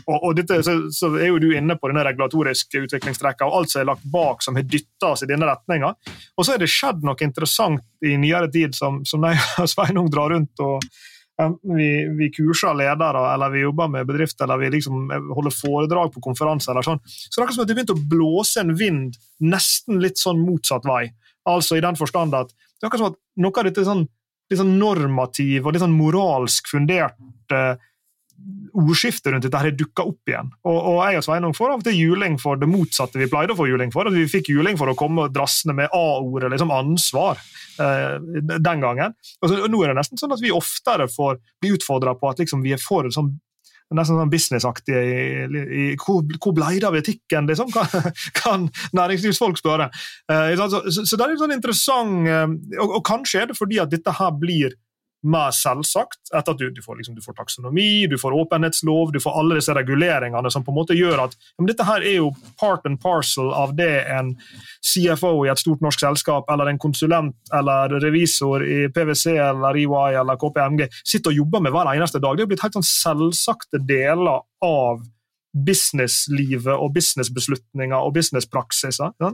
[0.00, 3.60] Eh, og, og dette, så, så, er jo du inne på denne regulatoriske utviklingstrekka og
[3.60, 5.92] alt som er lagt bak som har dytta oss i denne retninga.
[6.36, 9.24] Og så er det skjedd noe interessant i nyere tid, som, som
[9.74, 10.84] Sveinung drar rundt og
[11.62, 16.20] vi, vi, kurser ledere, eller vi jobber med bedrifter, eller vi liksom holder foredrag på
[16.20, 16.72] konferanser.
[16.72, 17.00] eller sånn.
[17.06, 20.42] Så det er akkurat som at det begynte å blåse en vind nesten litt sånn
[20.44, 21.06] motsatt vei.
[21.48, 24.04] Altså i den forstand at det er akkurat som at noe av dette sånn,
[24.50, 27.88] litt sånn normativ og litt sånn moralsk funderte uh,
[28.76, 30.50] ordskiftet rundt dette her dukka opp igjen.
[30.62, 33.54] Og, og, jeg og Sveinung får av og til juling for det motsatte vi pleide
[33.54, 34.08] å få juling for.
[34.08, 37.40] at Vi fikk juling for å komme drassende med A-ordet, liksom ansvar,
[37.82, 38.16] eh,
[38.50, 39.16] den gangen.
[39.40, 42.30] Og, så, og Nå er det nesten sånn at vi oftere får bli utfordra på
[42.30, 43.34] at liksom, vi er for sånn
[43.90, 45.14] nesten sånn businessaktige i,
[45.50, 47.72] i, Hvor, hvor blei det av etikken, liksom?
[47.74, 49.88] Kan, kan næringslivsfolk spørre.
[50.30, 52.46] Eh, så, så, så, det er litt sånn interessant, eh,
[52.78, 54.76] og, og, kanskje er det fordi at dette her blir
[55.22, 56.30] mer selvsagt.
[56.32, 59.58] etter at du, du, får, liksom, du, får, taksonomi, du får åpenhetslov, du får alle
[59.58, 62.30] disse reguleringene som på en måte gjør at men dette her er jo
[62.60, 64.32] part and parcel av det en
[64.80, 70.18] CFO i et stort norsk selskap eller en konsulent eller revisor i PwC eller EY
[70.22, 72.36] eller KPMG sitter og jobber med hver eneste dag.
[72.36, 75.02] Det er blitt helt sånn selvsagte deler av
[75.50, 79.16] businesslivet og businessbeslutninger og businesspraksiser.
[79.20, 79.32] Ja?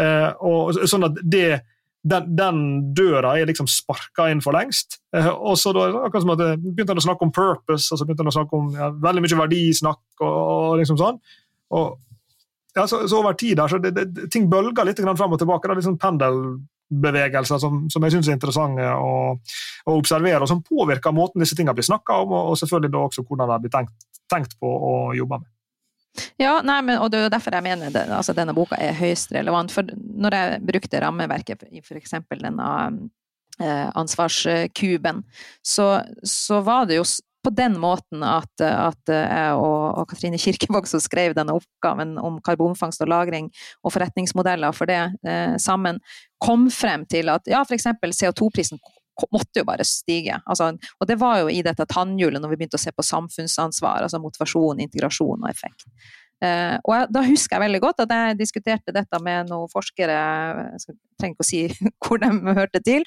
[0.00, 1.60] Eh, sånn at det
[2.06, 2.58] den, den,
[2.94, 5.00] døra er liksom sparka inn for lengst.
[5.16, 8.06] Eh, og så da, akkurat som at begynte han å snakke om purpose, og så
[8.06, 10.04] begynte han å snakke om ja, veldig mye verdisnakk.
[10.22, 11.18] og, og liksom sånn.
[11.74, 11.98] Og,
[12.76, 15.66] ja, så, så, over tid der, så det, det, ting bølger litt fram og tilbake.
[15.66, 20.62] Det er liksom pendelbevegelser som, som jeg syns er interessante å, å, observere, og som
[20.62, 23.74] påvirker måten disse tingene blir snakka om, og, og selvfølgelig da også hvordan de blir
[23.74, 23.96] tenkt,
[24.30, 25.50] tenkt på å jobbe med.
[26.40, 29.32] Ja, nei, men, og det er derfor jeg mener det, altså denne boka er høyst
[29.34, 29.72] relevant.
[29.74, 32.16] For når jeg brukte rammeverket i f.eks.
[32.32, 32.68] denne
[33.60, 35.22] eh, ansvarskuben,
[35.62, 35.88] så,
[36.22, 37.06] så, var det jo
[37.46, 42.40] på den måten at, at jeg og, og Katrine Kirkevåg som skrev denne oppgaven om
[42.44, 43.50] karbonfangst og -lagring
[43.86, 46.00] og forretningsmodeller for det eh, sammen,
[46.42, 47.86] kom frem til at ja, f.eks.
[48.22, 48.82] CO2-prisen
[49.34, 50.38] måtte jo bare stige.
[50.46, 54.06] Altså, og det var jo i dette tannhjulet når vi begynte å se på samfunnsansvar,
[54.06, 55.88] altså motivasjon, integrasjon og effekt.
[56.38, 60.18] Uh, og jeg, da husker jeg veldig godt at jeg diskuterte dette med noen forskere,
[60.76, 61.62] jeg trenger ikke å si
[62.04, 63.02] hvor de hørte til,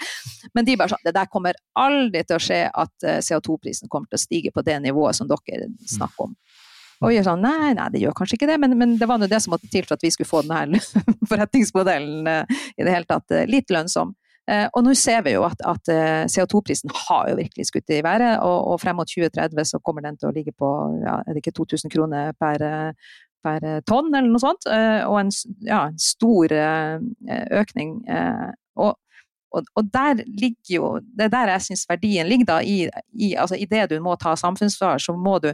[0.52, 4.12] men de bare sa det der kommer aldri til å skje at eh, CO2-prisen kommer
[4.12, 6.36] til å stige på det nivået som dere snakker om.
[7.02, 9.22] Og vi gjør sånn nei, nei, det gjør kanskje ikke det, men, men det var
[9.22, 10.84] nå det som måtte til for at vi skulle få denne
[11.32, 14.12] forretningsmodellen i det hele tatt litt lønnsom.
[14.52, 18.02] Eh, og nå ser vi jo at, at eh, CO2-prisen har jo virkelig skutt i
[18.04, 20.72] været, og, og, frem mot 2030 så kommer den til å ligge på
[21.04, 22.66] ja, er det ikke 2000 kroner per,
[23.46, 24.68] per tonn, eller noe sånt.
[24.68, 25.32] Eh, og en,
[25.68, 26.56] ja, stor
[27.62, 27.96] økning.
[28.82, 28.92] Og,
[29.52, 32.60] og, og, der ligger jo Det er der jeg syns verdien ligger, da.
[32.64, 35.52] I, i, altså, i det du må ta samfunnsansvar, så må du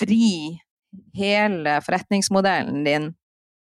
[0.00, 0.56] vri
[1.14, 3.12] hele forretningsmodellen din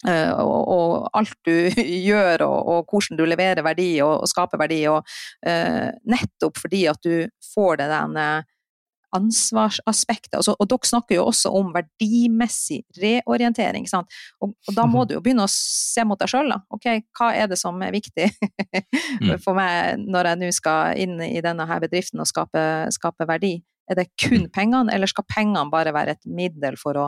[0.06, 1.56] og, og, alt du
[2.10, 6.86] gjør og, og, hvordan du leverer verdi og, og skaper verdi, og uh, nettopp fordi
[6.92, 8.28] at du får det denne
[9.16, 10.36] ansvarsaspektet.
[10.36, 13.88] Altså, og dere snakker jo også om verdimessig reorientering.
[13.96, 15.08] Og, og, da må mhm.
[15.08, 16.52] du jo begynne å se mot deg sjøl.
[16.76, 19.38] Ok, hva er det som er viktig mm.
[19.46, 22.62] for meg når jeg nå skal inn i denne her bedriften og skape,
[22.96, 23.58] skape verdi?
[23.88, 24.52] Er det kun mm.
[24.56, 27.08] pengene, eller skal pengene bare være et middel for å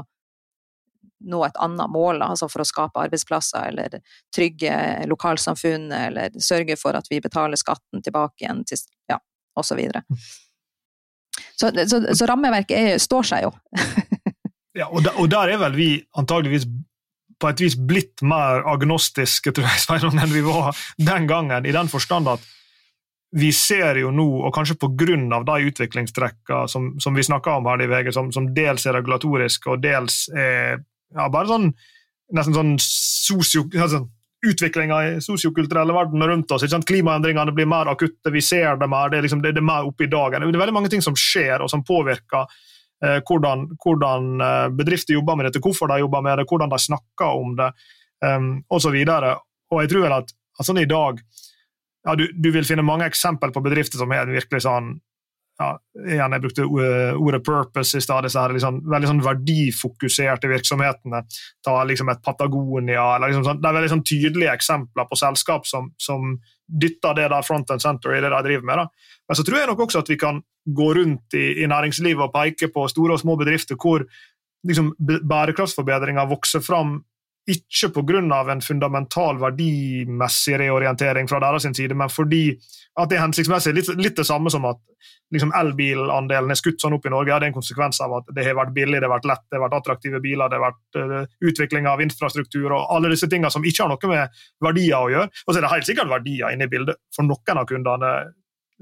[1.19, 3.99] nå et annet mål, altså for å skape arbeidsplasser eller
[4.35, 4.73] trygge
[5.09, 9.19] lokalsamfunn, eller sørge for at vi betaler skatten tilbake igjen, til, ja,
[9.59, 9.81] osv.
[11.55, 13.55] Så, så, så rammeverket er, står seg jo.
[14.79, 16.67] ja, og der, og der, er vel vi antageligvis
[17.39, 21.91] på et vis blitt mer agnostiske tror jeg, enn vi var den gangen, i den
[21.91, 22.47] forstand at
[23.31, 25.41] vi ser jo nå, og kanskje pga.
[25.45, 29.69] de utviklingstrekkene som, som, vi snakker om her, i VG, som, som, dels er regulatoriske
[29.69, 30.81] og dels er
[31.15, 31.71] ja, bare sånn
[32.35, 33.67] nesten sånn sosio...
[33.77, 34.05] Altså,
[34.45, 36.63] utviklinga i sosiokulturelle verden rundt oss.
[36.87, 40.05] Klimaendringene blir mer akutte, vi ser det mer, det er, liksom, det er mer oppe
[40.05, 40.45] i dagen.
[40.45, 42.45] Det er veldig mange ting som skjer, og som påvirker
[43.03, 46.79] eh, hvordan, hvordan, eh, bedrifter jobber med dette, hvorfor de jobber med det, hvordan de
[46.79, 47.67] snakker om det,
[48.23, 48.95] um, osv.
[48.95, 49.27] Og,
[49.73, 51.19] og jeg tror vel at, at sånn i dag
[52.07, 54.93] ja, du, du, vil finne mange eksempler på bedrifter som er virkelig sånn
[55.59, 55.73] ja,
[56.07, 56.65] igjen, Jeg brukte
[57.19, 58.23] ordet 'purpose' i stad.
[58.23, 61.23] Liksom, veldig sånn verdifokuserte virksomhetene.
[61.65, 65.67] Ta liksom et Patagonia eller liksom sånn, Det er veldig sånn tydelige eksempler på selskap
[65.67, 66.37] som, som
[66.69, 68.77] dytter det der front and center i det de driver med.
[68.77, 68.87] Da.
[69.27, 72.33] Men så tror jeg nok også at vi kan gå rundt i, i næringslivet og
[72.33, 74.05] peke på store og små bedrifter hvor
[74.67, 77.01] liksom, bærekraftsforbedringer vokser fram
[77.49, 78.21] ikke pga.
[78.51, 82.59] en fundamental verdimessig reorientering fra deres side, men fordi
[82.99, 83.73] at det er hensiktsmessig.
[83.73, 84.79] Litt, litt det samme som at
[85.33, 88.31] liksom elbilandelen er skutt sånn opp i Norge, ja, det er en konsekvens av at
[88.35, 90.65] det har vært billig, det har vært lett, det har vært attraktive biler, det har
[90.65, 94.97] vært uh, utvikling av infrastruktur og alle disse tingene som ikke har noe med verdier
[94.97, 95.31] å gjøre.
[95.45, 98.11] Og så er det helt sikkert verdier inne i bildet for noen av kundene,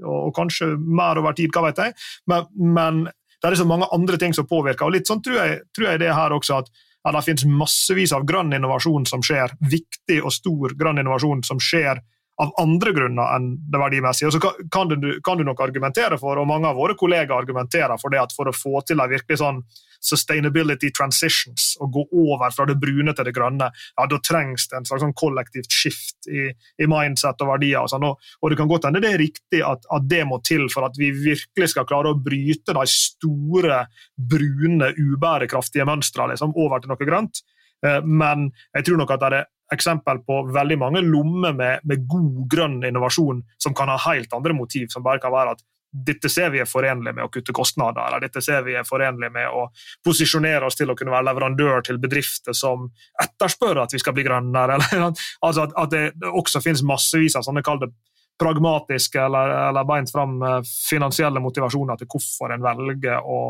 [0.04, 1.96] og, og kanskje mer over tid, hva vet jeg.
[2.30, 3.06] Men, men,
[3.38, 6.00] det er så mange andre ting som påvirker, og litt sånn tror jeg, tror jeg
[6.02, 6.72] det her også at
[7.04, 11.60] ja, det finnes massevis av grønn innovasjon som skjer, viktig og stor grønn innovasjon som
[11.62, 12.02] skjer
[12.42, 14.28] av andre grunner enn det verdimessige.
[14.30, 17.98] Og så kan du, kan du, nok argumentere for, og mange av våre kollegaer argumenterer
[17.98, 19.62] for det at for å få til en virkelig sånn
[19.98, 24.78] sustainability transitions, og gå over fra det brune til det grønne, ja, da trengs det
[24.78, 27.82] en slags sånn kollektivt skift i, i, mindset og verdier.
[27.82, 28.06] Og, sånn.
[28.06, 30.86] og, og det kan godt hende det er riktig at, at, det må til for
[30.86, 33.82] at vi virkelig skal klare å bryte de store,
[34.14, 37.42] brune, ubærekraftige mønstrene liksom, over til noe grønt.
[37.86, 42.06] Eh, men jeg tror nok at det er eksempel på veldig mange lommer med, med,
[42.08, 46.28] god grønn innovasjon som kan ha helt andre motiv, som bare kan være at dette
[46.28, 49.48] ser vi er forenlig med å kutte kostnader, eller dette ser vi er forenlig med
[49.48, 49.68] å
[50.04, 52.90] posisjonere oss til å kunne være leverandør til bedrifter som
[53.22, 54.76] etterspør at vi skal bli grønnere.
[54.98, 57.90] Eller, altså at, at, det også finnes massevis av sånne kall det
[58.38, 63.40] pragmatiske eller, eller beint fram eh, finansielle motivasjoner til hvorfor en velger å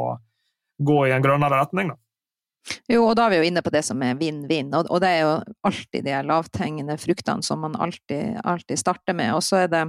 [0.78, 1.90] gå i en grønnere retning.
[1.92, 1.98] Da.
[2.90, 5.22] Jo, og da er vi jo inne på det som er vinn-vinn, og, det er
[5.24, 5.32] jo
[5.68, 9.34] alltid de lavthengende fruktene som man alltid, alltid starter med.
[9.36, 9.84] Og så er det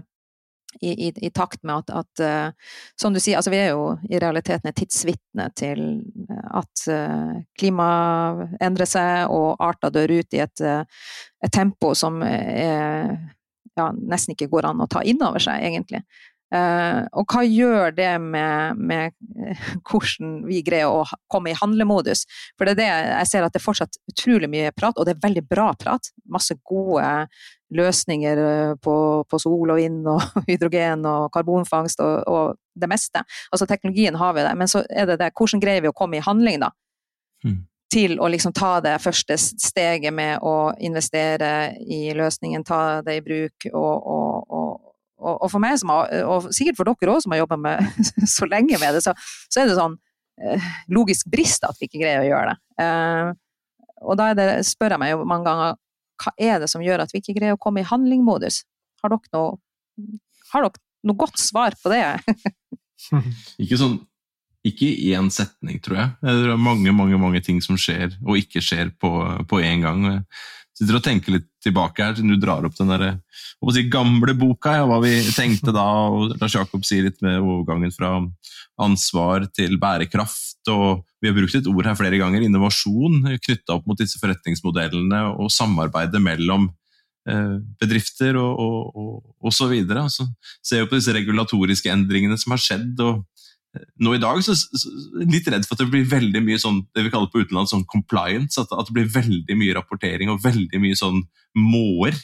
[0.81, 3.95] i, i, i takt med at, at uh, Som du sier, altså vi er jo
[4.09, 5.81] i realiteten et tidsvitne til
[6.29, 12.21] eh, at uh, klimaet endrer seg, og arter dør ut i et, et tempo som
[12.25, 13.15] er,
[13.79, 16.03] ja, nesten ikke går an å ta inn over seg, egentlig.
[16.49, 22.23] Uh, og hva gjør det med, med, eh, hvordan vi greier å komme i handlemodus?
[22.57, 25.13] For det er det jeg ser at det er fortsatt utrolig mye prat, og det
[25.13, 26.09] er veldig bra prat.
[26.25, 27.05] Masse gode
[27.75, 28.95] løsninger eh, på,
[29.29, 33.21] på sol og vind og hydrogen og karbonfangst og, og, det meste.
[33.51, 36.17] Altså teknologien har vi det, men så er det det hvordan greier vi å komme
[36.17, 36.69] i handling, da?
[37.43, 37.65] Mm.
[37.91, 43.25] Til å liksom ta det første steget med å investere i løsningen, ta det i
[43.25, 44.88] bruk og, og, og
[45.19, 47.75] og, og, for meg, som har, og sikkert for dere òg som har jobba
[48.37, 49.13] så lenge med det, så,
[49.47, 49.97] så, er det sånn
[50.41, 52.57] eh, logisk brist at vi ikke greier å gjøre det.
[52.85, 53.31] Eh,
[54.09, 55.79] og da det, spør jeg meg jo mange ganger
[56.19, 58.63] hva er det som gjør at vi ikke greier å komme i handlingmodus?
[59.03, 59.57] Har dere noe,
[60.51, 62.03] har dere noe godt svar på det?
[63.63, 63.99] ikke sånn
[64.67, 66.09] ikke i én setning, tror jeg.
[66.19, 69.11] Det er mange mange, mange ting som skjer og ikke skjer på,
[69.55, 70.01] én en gang
[70.79, 73.17] sitter og tenker litt tilbake her, siden du drar opp den der,
[73.75, 75.85] si, gamle boka, ja, hva vi tenkte da.
[76.07, 78.13] og Lars Jakob sier litt med overgangen fra
[78.79, 80.61] ansvar til bærekraft.
[80.71, 85.25] og Vi har brukt et ord her flere ganger, innovasjon, knytta opp mot disse forretningsmodellene
[85.35, 86.69] og samarbeidet mellom
[87.27, 89.11] eh, bedrifter og, og,
[89.43, 90.07] og, så videre.
[90.07, 90.29] Altså,
[90.79, 92.95] jo på disse regulatoriske endringene som har skjedd.
[93.03, 93.25] og
[94.01, 94.91] nå i dag så, så
[95.21, 97.85] litt redd for at det blir veldig mye sånn det vi kaller på utenlandet sånn
[97.91, 98.57] compliance.
[98.61, 101.21] At, at, det blir veldig mye rapportering og veldig mye sånn
[101.57, 102.17] måer.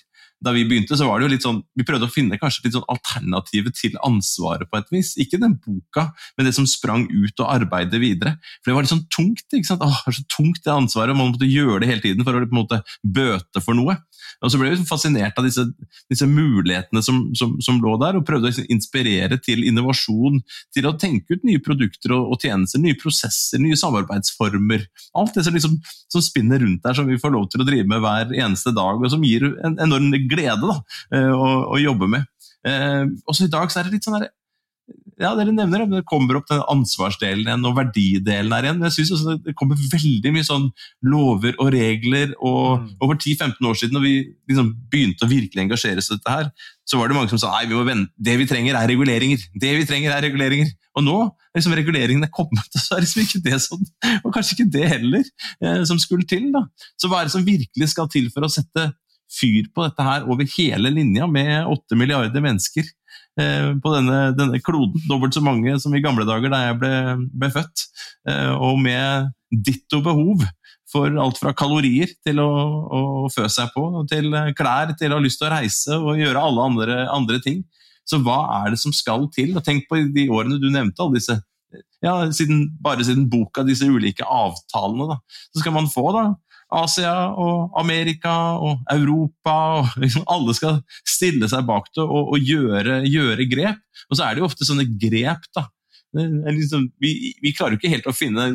[0.45, 2.75] Da vi begynte, så var det jo litt sånn, vi prøvde å finne kanskje litt
[2.77, 5.15] sånn alternativet til ansvaret på et vis.
[5.21, 8.35] Ikke den boka, men det som sprang ut og arbeidet videre.
[8.61, 9.47] For det var litt sånn tungt.
[9.49, 9.85] ikke sant?
[9.85, 12.61] Åh, så tungt det ansvaret, Man måtte gjøre det hele tiden for å på en
[12.61, 13.97] måte bøte for noe.
[14.43, 15.63] Og så ble vi fascinert av disse,
[16.11, 20.41] disse mulighetene som, som, som, lå der, og prøvde å inspirere til innovasjon,
[20.75, 24.85] til å tenke ut nye produkter og, og tjenester, nye prosesser, nye samarbeidsformer.
[25.17, 25.77] Alt det som, liksom,
[26.11, 29.01] som, spinner rundt der, som vi får lov til å drive med hver eneste dag,
[29.01, 30.79] og som gir en enorm glede da,
[31.15, 32.27] eh, å, å jobbe med.
[32.65, 34.29] Eh, også i dag så er det litt sånn der,
[35.15, 38.79] ja, dere nevner det, men det kommer opp den ansvarsdelen igjen og verdidelen her igjen.
[38.81, 40.65] Men jeg synes også det kommer veldig mye sånn
[41.07, 42.33] lover og regler.
[42.35, 42.89] og mm.
[43.05, 44.15] Over 10-15 år siden, når vi
[44.51, 46.49] liksom begynte å virkelig engasjere oss i dette, her,
[46.85, 47.95] så var det mange som sa nei, vi
[48.27, 49.47] det vi trenger er reguleringer.
[49.55, 50.73] Det vi trenger er reguleringer.
[50.99, 53.87] Og nå er liksom reguleringene kommet, og så er liksom ikke det sånn.
[54.21, 56.51] Og kanskje ikke det heller eh, som skulle til.
[56.53, 56.65] da.
[56.99, 58.89] Så hva er det som virkelig skal til for å sette
[59.31, 62.87] fyr på dette her over hele linja, med åtte milliarder mennesker?
[63.39, 65.01] Eh, på denne, denne, kloden.
[65.09, 66.93] Dobbelt så mange som i gamle dager da jeg ble,
[67.35, 67.87] ble født.
[68.31, 70.45] Eh, og med ditto behov
[70.91, 72.49] for alt fra kalorier til å,
[72.85, 73.01] å
[73.33, 76.69] fø seg på, til klær, til å ha lyst til å reise og gjøre alle
[76.69, 77.63] andre, andre ting.
[78.05, 79.55] Så hva er det som skal til?
[79.57, 81.39] Og tenk på de årene du nevnte, alle disse
[82.05, 85.09] ja, siden, bare siden boka, disse ulike avtalene.
[85.15, 85.19] Da.
[85.51, 86.27] Så skal man få da,
[86.75, 92.51] Asia og Amerika og Europa og liksom Alle skal stille seg bak det og, og
[92.51, 93.81] gjøre, gjøre, grep.
[94.09, 95.67] Og så er det jo ofte sånne grep, da.
[96.15, 98.47] Liksom, vi, vi, klarer jo ikke helt å finne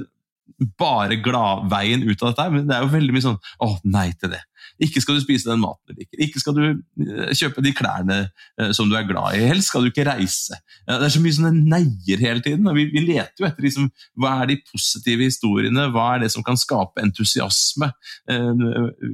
[0.80, 4.32] bare gladveien ut av dette, men det er jo veldig mye sånn Å, nei til
[4.34, 4.42] det.
[4.80, 6.20] Ikke skal du spise den maten du liker.
[6.24, 9.42] Ikke skal du eh, kjøpe de klærne eh, som du er glad i.
[9.51, 10.57] Helst skal du ikke reise.
[10.88, 12.68] Det er så mye sånne neier hele tiden.
[12.68, 13.90] og Vi, vi leter jo etter liksom,
[14.20, 17.90] hva er de positive historiene, hva er det som kan skape entusiasme.
[18.30, 18.64] Eh,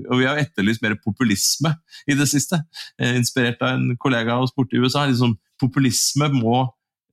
[0.07, 1.75] og Vi har etterlyst mer populisme
[2.07, 2.63] i det siste.
[3.03, 5.07] Inspirert av en kollega av oss borte i USA.
[5.09, 6.67] Liksom, populisme må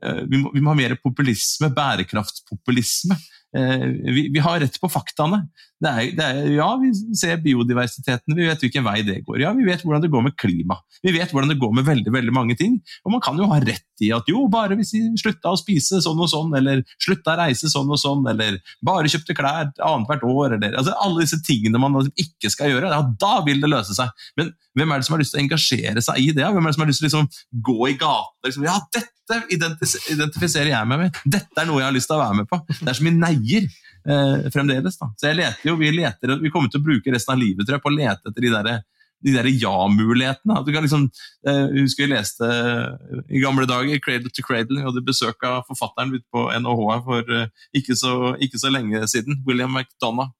[0.03, 3.15] vi må, vi må, ha mer populisme, bærekraftspopulisme.
[3.57, 3.85] Eh,
[4.33, 5.47] vi, har rett på faktaene.
[5.83, 9.41] Det er, det er, ja, vi ser biodiversiteten, vi vet hvilken vei det går.
[9.41, 10.77] Ja, Vi vet hvordan det går med klima.
[11.03, 12.77] Vi vet hvordan det går med veldig veldig mange ting.
[13.03, 15.99] Og man kan jo ha rett i at jo, bare hvis vi slutta å spise
[16.03, 20.23] sånn og sånn, eller slutta å reise sånn og sånn, eller bare kjøpte klær annethvert
[20.23, 23.95] år, eller altså Alle disse tingene man ikke skal gjøre, ja, da vil det løse
[23.97, 24.11] seg.
[24.39, 26.45] Men hvem er det som har lyst til å engasjere seg i det?
[26.47, 27.31] Hvem er det som har lyst til å liksom,
[27.67, 31.23] gå i gatene liksom, Ja, dette identifiserer jeg meg med!
[31.27, 32.61] Dette er noe jeg har lyst til å være med på!
[32.71, 33.67] Det er så mye neier
[34.07, 34.97] eh, fremdeles.
[34.99, 35.11] Da.
[35.17, 37.77] Så jeg leter jo, vi, leter, vi kommer til å bruke resten av livet tror
[37.77, 38.83] jeg, på å lete etter de der,
[39.23, 40.59] de der ja-mulighetene.
[40.65, 41.07] Du kan liksom,
[41.47, 44.81] eh, husker jeg leste eh, i gamle dager 'Cradle to Cradle'.
[44.81, 49.05] og hadde besøk av forfatteren ute på NHH for eh, ikke, så, ikke, så, lenge
[49.07, 49.41] siden.
[49.47, 50.31] William McDonagh.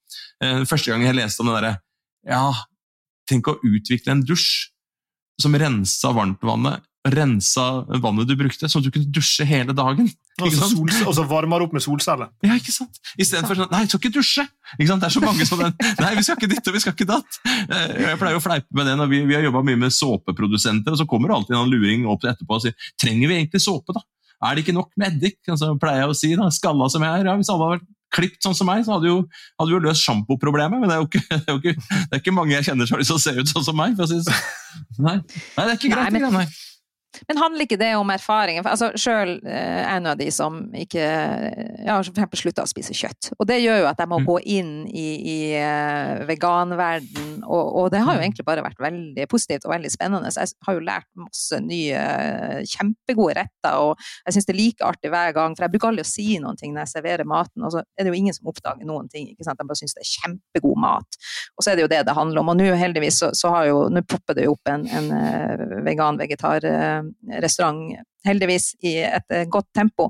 [0.67, 1.77] Første gang jeg leste om det derre
[2.27, 2.51] Ja,
[3.29, 4.69] tenk å utvikle en dusj
[5.41, 10.07] som rensa varmtvannet rensa vannet du brukte, sånn at du kunne dusje hele dagen.
[10.41, 10.69] Og så
[11.03, 12.31] altså varmer opp med solceller.
[12.45, 12.97] Ja, ikke sant?
[13.21, 14.45] Istedenfor sånn Nei, du skal ikke dusje!
[14.77, 15.03] Ikke sant?
[15.03, 15.75] Det er så mange som den.
[15.99, 17.39] Nei, vi skal ikke ditt og vi skal ikke datt.
[17.67, 20.95] Eh, jeg pleier å fleipe med det når vi, vi har jobba mye med såpeprodusenter,
[20.95, 23.95] og så kommer det alltid en luring opp etterpå og sier trenger vi egentlig såpe,
[23.95, 24.03] da?
[24.43, 25.39] Er det ikke nok med eddik?
[25.47, 27.29] Altså, pleier jeg å si, da, skalla som jeg er.
[27.29, 29.21] Ja, hvis alle hadde vært klipt sånn som meg, så hadde jo,
[29.59, 30.81] hadde jo løst sjampoproblemet.
[30.81, 32.89] Men det er jo ikke, det er jo ikke, det er ikke mange jeg kjenner
[32.89, 33.95] som har lyst til å se ut sånn som meg.
[33.97, 34.45] for å si sånn.
[34.99, 35.17] Nei.
[35.21, 36.17] nei, det er ikke greit.
[36.17, 36.53] Nei, men...
[37.27, 38.65] Men handler ikke det om erfaringen?
[38.67, 42.69] Altså, Sjøl eh, er jeg en av de som ikke ja, for eksempel slutta å
[42.69, 43.31] spise kjøtt.
[43.37, 44.27] Og det gjør jo at jeg må mm.
[44.27, 48.25] gå inn i, i uh, veganverden, og, og, det har jo mm.
[48.27, 50.31] egentlig bare vært veldig positivt og veldig spennende.
[50.33, 52.03] Så jeg har jo lært masse nye,
[52.69, 53.93] kjempegode retter, og
[54.25, 55.57] jeg syns det er like artig hver gang.
[55.57, 58.07] For jeg bruker aldri å si noen ting når jeg serverer maten, og så er
[58.07, 59.29] det jo ingen som oppdager noen ting.
[59.31, 59.59] ikke sant?
[59.59, 61.19] De bare syns det er kjempegod mat.
[61.57, 62.53] Og så er det jo det det handler om.
[62.53, 65.11] Og nå heldigvis så, så har jo, nå popper det jo opp en, en
[65.85, 66.69] vegan-vegetar.
[67.03, 67.81] Uh, restaurant,
[68.27, 70.09] heldigvis, i et eh, godt tempo.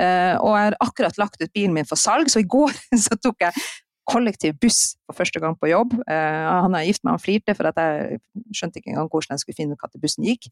[0.00, 2.74] Eh, og jeg har akkurat lagt ut bilen min for salg, så i går
[3.06, 3.64] så tok jeg
[4.04, 5.94] kollektiv buss for første gang på jobb.
[6.04, 8.18] Han er gift med han flirte, for at jeg
[8.52, 10.50] skjønte ikke engang hvordan jeg skulle finne når bussen gikk.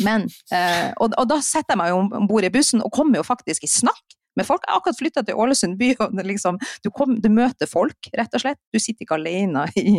[0.00, 0.24] Men,
[0.96, 3.68] og, og, da setter jeg meg jo om bord i bussen og kommer jo faktisk
[3.68, 4.64] i snakk med folk.
[4.64, 8.34] Jeg har akkurat flytta til Ålesund by, og liksom, du, kom, du, møter folk, rett
[8.36, 8.60] og slett.
[8.72, 9.92] Du sitter ikke alene i,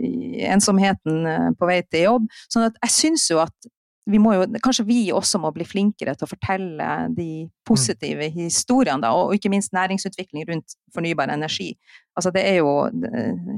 [0.00, 2.28] i ensomheten på vei til jobb.
[2.52, 3.70] Sånn at jeg syns jo at
[4.06, 9.02] vi må jo, kanskje vi også må bli flinkere til å fortelle de positive historiene,
[9.02, 11.72] da, og ikke minst næringsutvikling rundt fornybar energi.
[12.16, 12.70] Altså det er jo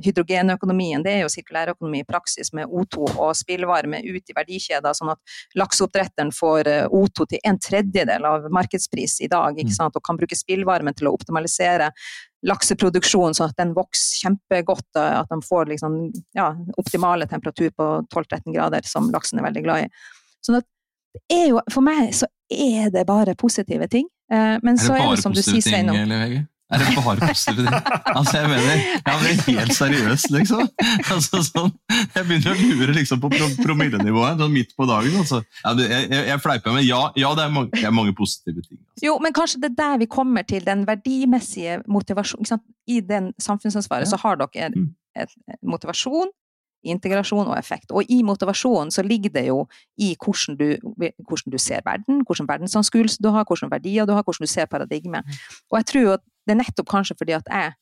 [0.02, 5.12] Hydrogenøkonomien det er jo sirkulærøkonomi i praksis, med O2 og spillvarme ut i verdikjeder, sånn
[5.12, 9.78] at lakseoppdretteren får O2 til en tredjedel av markedspris i dag, ikke mm.
[9.78, 10.00] sant?
[10.00, 11.92] og kan bruke spillvarmen til å optimalisere
[12.46, 14.88] lakseproduksjon, sånn at den vokser kjempegodt.
[14.96, 15.98] At de får liksom,
[16.38, 19.90] ja, optimale temperatur på 12-13 grader, som laksen er veldig glad i.
[20.44, 20.68] Sånn at
[21.18, 24.06] det er jo, for meg så er det bare positive ting.
[24.32, 27.86] Eh, men så er det som du sier, Sveinung er det bare positive ting?
[28.18, 28.72] Altså, jeg mener,
[29.06, 30.64] jeg blir helt seriøs, liksom.
[31.14, 33.30] Altså, sånn, jeg begynner å lure liksom, på
[33.62, 35.16] promillenivået sånn midt på dagen.
[35.22, 35.40] Altså.
[35.64, 38.80] Jeg, jeg, jeg fleiper, men ja, ja det, er mange, det, er mange, positive ting.
[38.82, 39.06] Altså.
[39.06, 42.64] Jo, men kanskje det er der vi kommer til den verdimessige motivasjonen.
[42.88, 44.90] I den samfunnsansvaret så har dere mm.
[45.24, 45.62] et, et
[46.84, 47.90] integrasjon og effekt.
[47.90, 49.66] Og i motivasjonen så ligger det jo
[49.98, 50.94] i hvordan du,
[51.28, 54.66] hvordan du ser verden, hvordan verdensanskuelse du har, hvordan verdier du har, hvordan du ser
[54.66, 55.26] paradigmet.
[55.26, 55.60] Mm.
[55.70, 57.72] Og jeg tror at det er nettopp kanskje fordi at jeg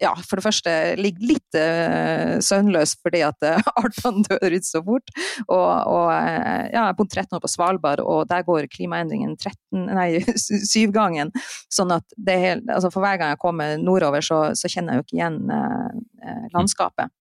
[0.00, 4.82] ja, for det første ligger litt uh, søvnløs fordi at uh, artene dør ut så
[4.84, 5.12] fort.
[5.46, 10.08] Og, og ja, jeg bodde 13 år på Svalbard, og der går klimaendringen 13, nei,
[10.72, 11.32] syvgangen.
[11.72, 14.96] Sånn at det er helt, altså for hver gang jeg kommer nordover, så, så kjenner
[14.96, 17.12] jeg jo ikke igjen uh, landskapet.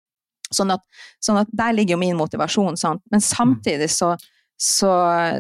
[0.54, 0.84] Sånn at,
[1.24, 3.02] sånn at, der ligger jo min motivasjon, sant.
[3.14, 4.14] Men samtidig så
[4.58, 4.92] så,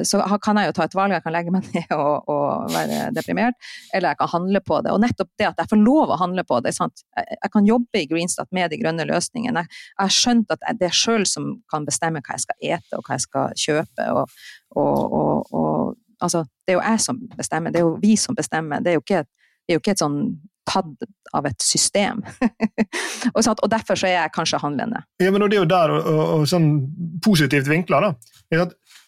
[0.04, 1.14] så, kan jeg jo ta et valg.
[1.16, 3.58] Jeg kan legge meg ned og, og, være deprimert,
[3.94, 4.94] eller jeg kan handle på det.
[4.94, 6.76] Og nettopp det at jeg får lov å handle på det.
[6.76, 7.06] Sant?
[7.16, 9.66] Jeg, kan jobbe i Greenstat med de grønne løsningene.
[9.66, 13.06] Jeg, har skjønt at det er sjøl som kan bestemme hva jeg skal ete og
[13.06, 14.10] hva jeg skal kjøpe.
[14.16, 14.36] Og,
[14.76, 18.84] og, altså, det er jo jeg som bestemmer, det er jo vi som bestemmer.
[18.84, 20.20] Det er jo ikke, det er jo ikke et sånn
[20.66, 21.06] tatt
[21.38, 22.24] av et system.
[23.36, 25.04] og, sånn, og, derfor så er jeg kanskje handlende.
[25.22, 26.70] Ja, men Det er jo der og, og, og sånn
[27.24, 28.02] positivt vinkla.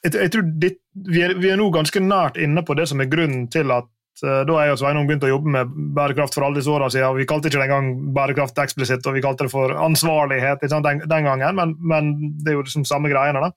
[0.05, 0.73] Jeg, jeg, tror det,
[1.07, 3.87] vi, er, vi, er, nå ganske nært inne på det som er grunnen til at
[4.23, 7.09] uh, da jeg og Sveinung begynte å jobbe med bærekraft for alle disse årene siden.
[7.09, 11.03] og Vi kalte ikke det engang bærekraft eksplisitt, og vi kalte det for ansvarlighet den,
[11.03, 13.47] den, gangen, men, men, det er jo liksom samme greiene.
[13.47, 13.51] da.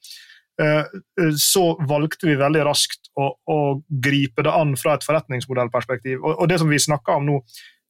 [0.61, 3.61] Uh, så valgte vi veldig raskt å, å,
[4.05, 6.20] gripe det an fra et forretningsmodellperspektiv.
[6.20, 7.38] Og, og det som vi snakker om nå,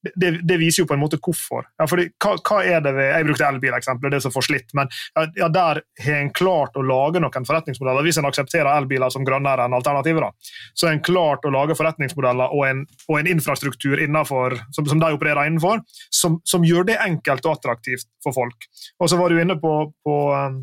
[0.03, 1.66] det, det, viser jo på en måte hvorfor.
[1.78, 4.88] Ja, fordi, hva, hva, er det ved, Jeg brukte elbileksempelet, det som får slitt, men
[5.36, 9.66] ja, der har en klart å lage noen forretningsmodeller, hvis en aksepterer elbiler som grønnere
[9.66, 10.30] enn alternativer.
[10.74, 15.01] Så har en klart å lage forretningsmodeller og en, og en infrastruktur innenfor, som, som,
[15.01, 18.68] de opererer innenfor, som, som, gjør det enkelt og attraktivt for folk.
[19.01, 19.74] Og så var du inne på,
[20.05, 20.61] på um,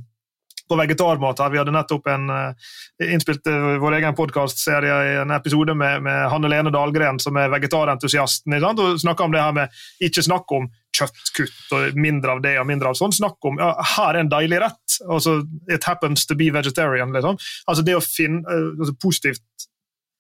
[0.70, 1.40] på vegetarmat.
[1.40, 1.50] her.
[1.54, 6.30] Vi hadde nettopp en, uh, innspilt uh, vår egen podkastserie i en episode med, med
[6.32, 8.54] Hanne Lene Dahlgren, som er vegetarentusiasten.
[8.64, 12.68] og snakka om det her med ikke snakk om kjøttkutt og mindre av det og
[12.68, 13.14] mindre av sånn.
[13.14, 15.00] Snakk om ja, her er en deilig rett.
[15.10, 17.14] altså It happens to be vegetarian.
[17.14, 17.38] liksom.
[17.68, 19.68] Altså Det å finne uh, altså, positivt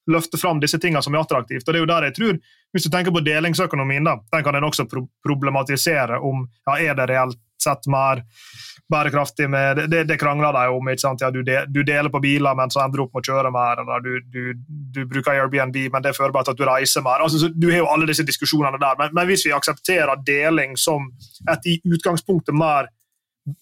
[0.07, 1.67] løfte fram disse tingene som er attraktivt.
[1.67, 2.39] og det er jo der jeg tror,
[2.73, 6.95] Hvis du tenker på delingsøkonomien, da, den kan en også pro problematisere om ja, er
[6.95, 8.23] det reelt sett mer
[8.91, 10.89] bærekraftig med Det, det, krangler de om.
[10.89, 11.21] ikke sant?
[11.21, 13.51] Ja, du, de, du, deler på biler, men så ender du opp med å kjøre
[13.51, 13.81] mer.
[13.83, 14.53] eller du, du,
[14.95, 17.23] du bruker Airbnb, men det fører bare til at du reiser mer.
[17.23, 18.99] Altså, du har jo alle disse diskusjonene der.
[18.99, 21.11] Men, men, hvis vi aksepterer deling som
[21.51, 22.91] et i utgangspunktet mer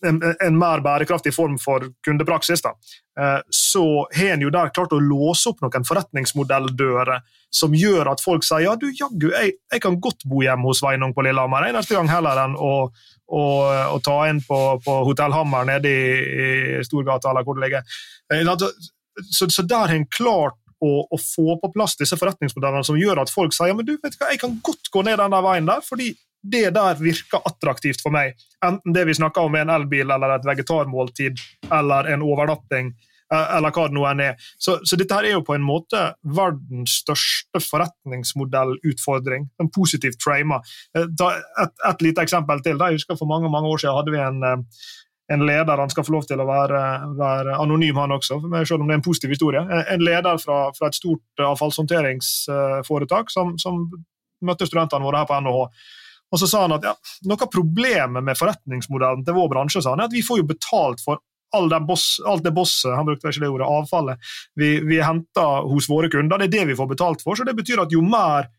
[0.05, 2.73] en, en, mer bærekraftig form for kundepraksis, da,
[3.19, 7.21] eh, så har en jo der klart å låse opp noen forretningsmodelldører
[7.55, 10.81] som gjør at folk sier ja, du jaggu, jeg, jeg, kan godt bo hjemme hos
[10.81, 12.73] Sveinung på Lillehammer neste gang heller enn å
[13.25, 13.41] å,
[13.95, 16.11] å ta inn på, på Hotell Hammer nede i,
[16.77, 17.95] i Storgata, eller hvor det ligger.
[18.33, 18.51] Eh,
[19.31, 23.23] så, så der har en klart å, å, få på plass disse forretningsmodellene som gjør
[23.23, 25.69] at folk sier ja, men du vet hva, jeg kan godt gå ned den veien
[25.69, 26.11] der, fordi
[26.51, 28.37] det der virker attraktivt for meg.
[28.65, 31.41] Enten det vi snakker om er en elbil eller et vegetarmåltid
[31.73, 32.93] eller en overnatting
[33.33, 34.35] Eh, eller hva det nå enn er.
[34.61, 36.01] Så, så, dette her er jo på en måte
[36.37, 39.47] verdens største forretningsmodellutfordring.
[39.61, 40.59] En positivt frama.
[40.95, 42.77] Eh, et, et lite eksempel til.
[42.77, 44.57] Jeg husker For mange mange år siden hadde vi en, eh,
[45.33, 46.81] en leder Han skal få lov til å være,
[47.17, 48.37] være anonym, han også,
[48.67, 49.61] selv om det er en positiv historie.
[49.89, 53.87] En leder fra, fra et stort avfallshåndteringsforetak som, som
[54.45, 55.63] møtte studentene våre her på NHH.
[56.33, 56.95] Og så sa han at ja,
[57.29, 60.49] Noe av problemet med forretningsmodellen til vår bransje sa han, er at vi får jo
[60.49, 61.21] betalt for
[61.55, 65.87] all boss, alt det bosset han brukte ikke det ordet, avfallet vi, vi henter hos
[65.89, 66.41] våre kunder.
[66.41, 67.35] Det er det vi får betalt for.
[67.35, 68.49] så Det betyr at jo mer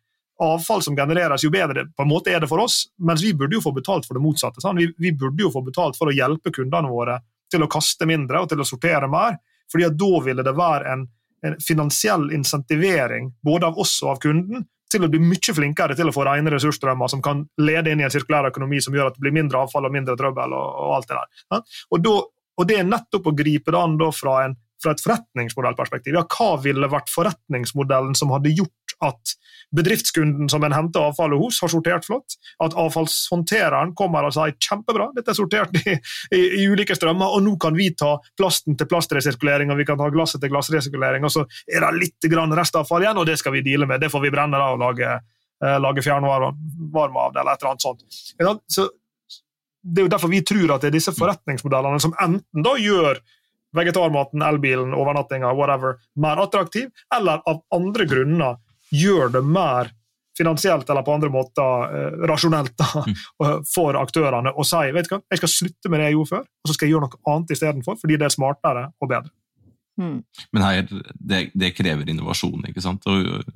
[0.43, 2.87] avfall som genereres, jo bedre på en måte er det for oss.
[2.99, 4.61] Mens vi burde jo få betalt for det motsatte.
[4.77, 7.21] Vi, vi, burde jo få betalt for å hjelpe kundene våre
[7.53, 9.39] til å kaste mindre og til å sortere mer.
[9.73, 11.07] fordi da ville det være en,
[11.43, 16.11] en finansiell insentivering både av oss og av kunden til å bli mye flinkere til
[16.11, 19.19] å få rene ressursstrømmer som kan lede inn i en sirkulær økonomi som gjør at
[19.19, 20.55] det blir mindre avfall og mindre trøbbel.
[20.55, 21.77] og, og alt det der.
[21.91, 22.17] Og da
[22.57, 26.17] og det er nettopp å gripe det an fra, en, fra et forretningsmodellperspektiv.
[26.17, 29.37] Ja, hva ville vært forretningsmodellen som hadde gjort at
[29.77, 32.37] bedriftskunden som en henter avfallet hos, har sortert flott.
[32.63, 35.97] At avfallshåndtereren kommer og sier kjempebra, dette er sortert i,
[36.37, 40.01] i, i ulike strømmer, og nå kan vi ta plasten til plastresirkulering og vi kan
[40.01, 43.65] ta glasset til glassresirkulering, og så er det litt restavfall igjen, og det skal vi
[43.67, 44.01] deale med.
[44.01, 45.17] Det får vi brenne da og lage,
[45.63, 48.63] eh, lage fjernvarme av det, eller et eller annet sånt.
[48.71, 48.89] Så
[49.87, 53.21] det er jo derfor vi tror at det er disse forretningsmodellene som enten da gjør
[53.77, 58.57] vegetarmaten, elbilen, overnattinga, whatever, mer attraktiv, eller av andre grunner
[58.95, 59.93] gjør det mer
[60.37, 63.17] finansielt eller på andre måter eh, rasjonelt da, mm.
[63.75, 66.45] for aktørene og sier vet du hva, jeg skal slutte med det jeg gjorde før,
[66.45, 69.33] og så skal jeg gjøre noe annet istedenfor, fordi det er smartere og bedre.
[69.97, 70.19] Mm.
[70.53, 73.07] Men her, det, det, krever innovasjon, ikke sant?
[73.09, 73.47] Og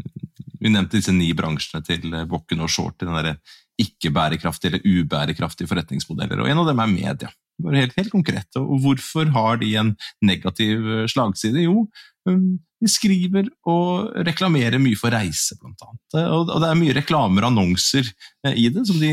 [0.61, 3.37] vi nevnte disse ni bransjene til Bokken og Short, den derre
[3.81, 7.31] ikke-bærekraftige eller ubærekraftige forretningsmodeller, og en av dem er media.
[7.61, 8.49] Bare helt, helt konkret.
[8.57, 9.93] Og hvorfor har de en
[10.24, 11.66] negativ slagside?
[11.66, 11.85] Jo,
[12.28, 16.16] um, de skriver og reklamerer mye for reise, blant annet.
[16.33, 18.09] Og det er mye reklamer og annonser
[18.47, 19.12] eh, i det som, de,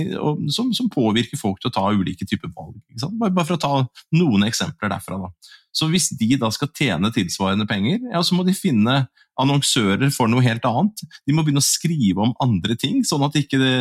[0.54, 2.78] som, som, påvirker folk til å ta ulike typer valg.
[3.20, 3.74] Bare, bare, for å ta
[4.16, 5.20] noen eksempler derfra.
[5.26, 5.56] Da.
[5.76, 9.02] Så hvis de da skal tjene tilsvarende penger, ja, så må de finne
[9.42, 11.04] annonsører for noe helt annet.
[11.28, 13.76] De må begynne å skrive om andre ting, sånn at ikke, det,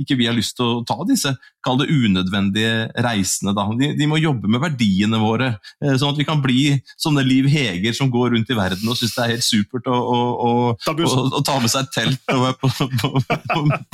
[0.00, 1.34] ikke vi har lyst til å ta disse
[1.64, 3.52] kall det unødvendige reisene.
[3.56, 3.66] Da.
[3.76, 5.52] De, de, må jobbe med verdiene våre,
[5.82, 8.98] eh, sånn at vi kan bli sånne Liv Heger som går rundt i verden og
[8.98, 12.46] syns det er helt supert å, å, å, å ta med seg et telt og
[12.46, 12.72] være på,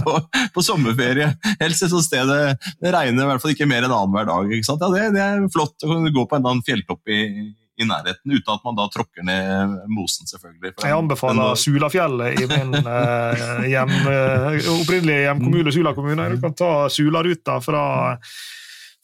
[0.04, 0.16] på,
[0.54, 1.32] på, sommerferie.
[1.60, 4.56] Helst et sånt sted det regner i hvert fall ikke mer enn annenhver dag.
[4.56, 7.22] Ja, det, det, er flott å gå på en eller annen fjelltopp i
[7.76, 10.72] i nærheten, uten at man da tråkker ned mosen, selvfølgelig.
[10.82, 16.28] jeg anbefaler den, Sulafjellet i min eh, hjem, uh, opprinnelige hjemkommune, Sula kommune.
[16.32, 17.84] Du kan ta Sularuta fra,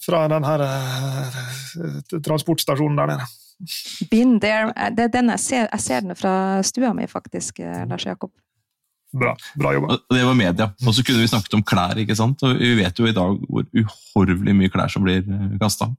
[0.06, 3.30] fra den her eh, transportstasjonen der nede.
[4.10, 4.72] Been there.
[4.96, 6.34] Det er den jeg ser, jeg ser den fra
[6.66, 8.32] stua mi, faktisk, Lars Jakob.
[9.12, 9.96] Bra, bra jobba.
[10.08, 10.66] Det var media.
[10.86, 11.98] Og så kunne vi snakket om klær.
[12.00, 12.40] ikke sant?
[12.46, 15.90] Og Vi vet jo i dag hvor uhorvelig mye klær som blir eh, kasta.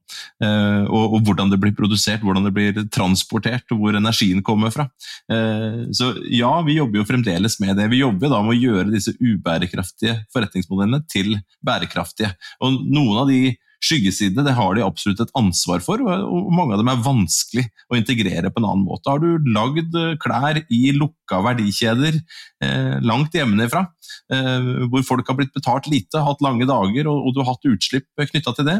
[0.41, 4.73] Eh, og, og, hvordan det blir produsert, hvordan det blir transportert, og hvor energien kommer
[4.73, 4.87] fra.
[5.29, 7.91] Eh, så ja, vi jobber jo fremdeles med det.
[7.93, 12.33] Vi jobber da med å gjøre disse ubærekraftige forretningsmodellene til bærekraftige.
[12.65, 13.53] Og noen av de
[13.83, 17.97] skyggesidene det har de absolutt et ansvar for, og mange av dem er vanskelig å
[17.99, 19.11] integrere på en annen måte.
[19.11, 23.85] Har du lagd eh, klær i lukka verdikjeder eh, langt hjemmefra,
[24.33, 27.71] eh, hvor folk har blitt betalt lite, hatt lange dager og, og du har hatt
[27.73, 28.79] utslipp knytta til det,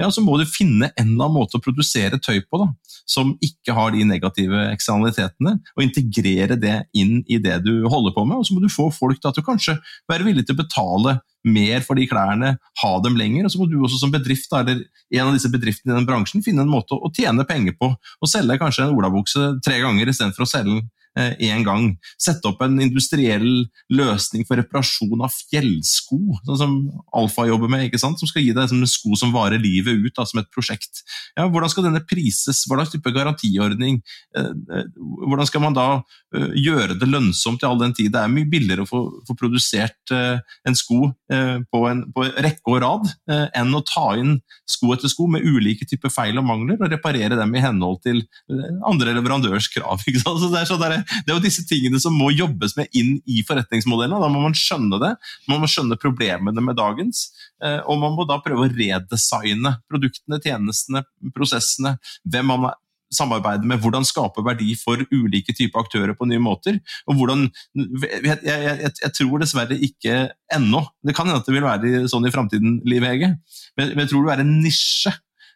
[0.00, 2.66] ja, så må du finne en eller annen måte å produsere tøy på da,
[3.06, 8.24] som ikke har de negative eksternalitetene, og integrere det inn i det du holder på
[8.26, 8.40] med.
[8.40, 9.76] Og så må du få folk da, til å kanskje
[10.10, 13.46] være villige til å betale mer for de klærne, ha dem lenger.
[13.46, 14.82] Og så må du også som bedrift, eller
[15.14, 17.92] en av disse bedriftene i den bransjen, finne en måte å tjene penger på.
[17.94, 21.92] Og selge kanskje en olabukse tre ganger istedenfor å selge den én eh, gang.
[22.18, 26.74] Sette opp en industriell løsning for reparasjon av fjellsko, sånn som
[27.14, 28.18] Alfa jobber med, ikke sant?
[28.18, 31.04] som skal gi deg en sko som varer livet ut, da, som et prosjekt.
[31.38, 32.64] Ja, hvordan skal denne prises?
[32.66, 34.00] Hva slags type garantiordning?
[34.36, 34.90] Eh, eh,
[35.24, 35.88] hvordan skal man da
[36.34, 38.10] gjøre det lønnsomt i all den tid?
[38.14, 42.80] Det er mye billigere å få, få produsert en sko på en på rekke og
[42.82, 43.12] rad
[43.54, 44.34] enn å ta inn
[44.70, 48.24] sko etter sko med ulike typer feil og mangler og reparere dem i henhold til
[48.86, 50.02] andre leverandørs krav.
[50.08, 50.42] Ikke sant?
[50.42, 53.16] Så det er sånn der, det er jo disse tingene som må jobbes med inn
[53.30, 54.22] i forretningsmodellene.
[54.22, 55.14] Da må man skjønne det.
[55.50, 57.26] Man må skjønne problemene med dagens.
[57.62, 61.04] Eh, og man må da prøve å redesigne produktene, tjenestene,
[61.36, 61.96] prosessene.
[62.28, 62.72] Hvem man
[63.14, 66.80] samarbeider med, hvordan skape verdi for ulike typer aktører på nye måter.
[67.06, 70.16] og hvordan, Jeg, jeg, jeg, jeg tror dessverre ikke
[70.54, 73.34] ennå, det kan hende at det vil være sånn i framtiden, Liv Hege,
[73.78, 75.14] men, men jeg tror det være en nisje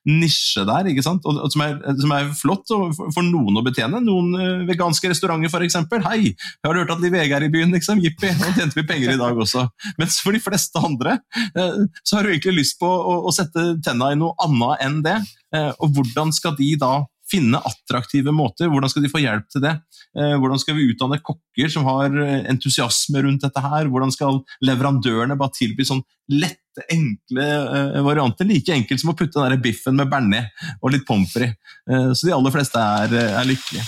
[0.08, 1.26] nisje der, ikke sant?
[1.28, 4.00] Og, som, er, som er flott for, for, noen å betjene.
[4.04, 5.78] Noen uh, veganske restauranter f.eks.
[6.06, 8.00] Hei, jeg har hørt at Liv Ege er i byen, liksom.
[8.04, 9.66] Jippi, nå tjente vi penger i dag også.
[10.00, 11.18] Mens for de fleste andre
[11.58, 14.98] uh, så har du egentlig lyst på å, å sette tenna i noe annet enn
[15.04, 15.20] det.
[15.54, 16.96] Uh, og hvordan skal de da
[17.28, 18.70] finne attraktive måter.
[18.72, 19.74] Hvordan skal de få hjelp til det?
[20.16, 22.14] Hvordan skal vi utdanne kokker som har
[22.48, 23.90] entusiasme rundt dette her?
[23.92, 26.00] Hvordan skal leverandørene bare tilby sånn
[26.32, 28.44] lett enkle uh, varianter.
[28.48, 30.50] Like enkelt som å putte den der biffen med bearnés
[30.80, 31.56] og litt pommes frites.
[31.90, 33.84] Uh, så de aller fleste er, eh, er lykkelige.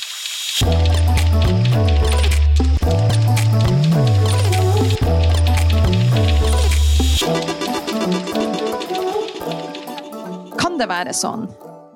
[10.60, 11.48] Kan det være sånn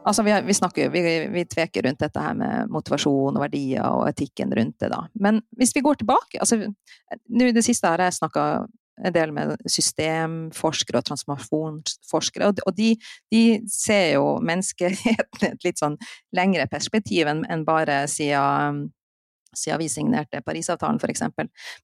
[0.04, 1.00] Altså, vi, vi, snakker, vi,
[1.32, 4.90] vi, tveker rundt dette her med motivasjon og verdier og etikken rundt det.
[4.92, 5.06] da.
[5.16, 8.66] Men hvis vi går tilbake altså, I det siste har jeg snakka
[9.02, 12.92] en del med systemforskere og transformasjonsforskere, og de,
[13.34, 15.96] de ser jo menneskeheten i et litt sånn
[16.36, 18.86] lengre perspektiv enn bare siden
[19.54, 21.22] siden vi signerte Parisavtalen, f.eks.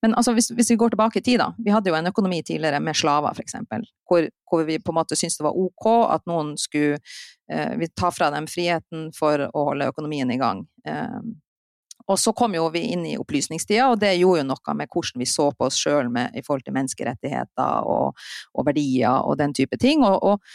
[0.03, 1.53] Men altså, hvis, hvis, vi går tilbake i tid, da.
[1.59, 3.55] Vi hadde jo en økonomi tidligere med slaver, f.eks.
[4.09, 5.87] Hvor, hvor vi på en måte syntes det var ok
[6.17, 6.99] at noen skulle
[7.51, 10.65] eh, ta fra dem friheten for å holde økonomien i gang.
[10.87, 11.21] Eh,
[12.09, 15.23] og så kom jo vi inn i opplysningstida, og det gjorde jo noe med hvordan
[15.23, 18.19] vi så på oss sjøl i forhold til menneskerettigheter og,
[18.55, 20.05] og, verdier og den type ting.
[20.07, 20.55] Og, og,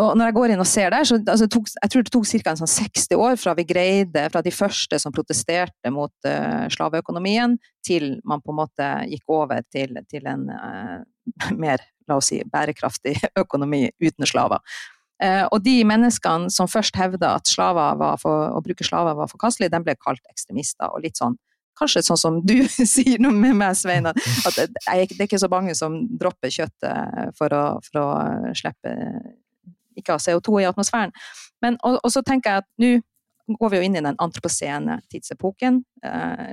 [0.00, 2.28] og, når jeg går inn og ser der, så altså, tok, jeg tror det tok
[2.30, 2.56] ca.
[2.60, 8.12] sånn 60 år fra vi greide, fra de første som protesterte mot uh, slaveøkonomien, til
[8.24, 11.00] man på en måte gikk over til, til en uh,
[11.64, 14.64] mer, la oss si, bærekraftig økonomi uten slaver.
[15.20, 17.52] Eh, og de menneskene som først hevda at
[18.22, 20.88] for, å bruke slaver var forkastelig, de ble kalt ekstremister.
[20.88, 21.38] og litt sånn
[21.80, 22.58] Kanskje sånn som du
[22.94, 24.18] sier noe med meg, Svein, at,
[24.58, 28.08] det er ikke så mange som dropper kjøttet for å, for å
[28.58, 28.92] slippe
[29.96, 31.14] ikke ha CO2 i atmosfæren.
[31.64, 34.98] Men, og, og, så tenker jeg at nå går vi jo inn i den antropocene
[35.10, 35.80] tidsepoken.
[36.04, 36.52] Eh,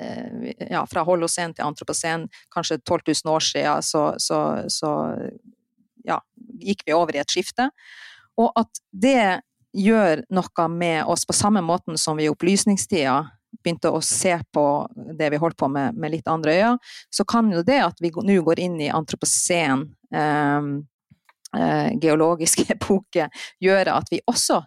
[0.00, 4.40] eh, ja, fra holocen til antropocen, kanskje 12 000 år siden, så, så,
[4.72, 4.94] så
[6.08, 6.20] ja,
[6.60, 7.70] gikk vi over i et skifte.
[8.40, 9.40] Og at det
[9.74, 13.22] gjør noe med oss på samme måten som vi i opplysningstida
[13.64, 14.64] begynte å se på
[15.18, 16.78] det vi holdt på med med litt andre øyne,
[17.10, 23.28] så kan jo det at vi nå går inn i antropocen eh, geologisk epoke,
[23.62, 24.60] gjøre at vi også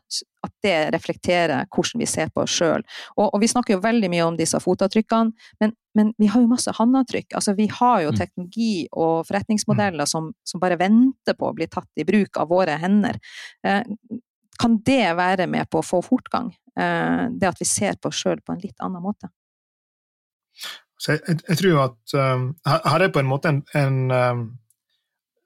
[0.47, 2.83] at det reflekterer hvordan vi ser på oss sjøl.
[3.15, 6.51] Og, og, vi snakker jo veldig mye om disse fotavtrykkene, men, men vi har jo
[6.51, 7.35] masse håndavtrykk.
[7.39, 8.19] Altså, vi har jo mm.
[8.19, 12.77] teknologi og forretningsmodeller som, som, bare venter på å bli tatt i bruk av våre
[12.81, 13.19] hender.
[13.67, 13.83] Eh,
[14.57, 16.49] kan det være med på å få fortgang?
[16.77, 19.29] Eh, det at vi ser på oss sjøl på en litt annen måte?
[21.05, 24.47] Jeg, jeg, jeg, tror at um, her er på en måte en, en um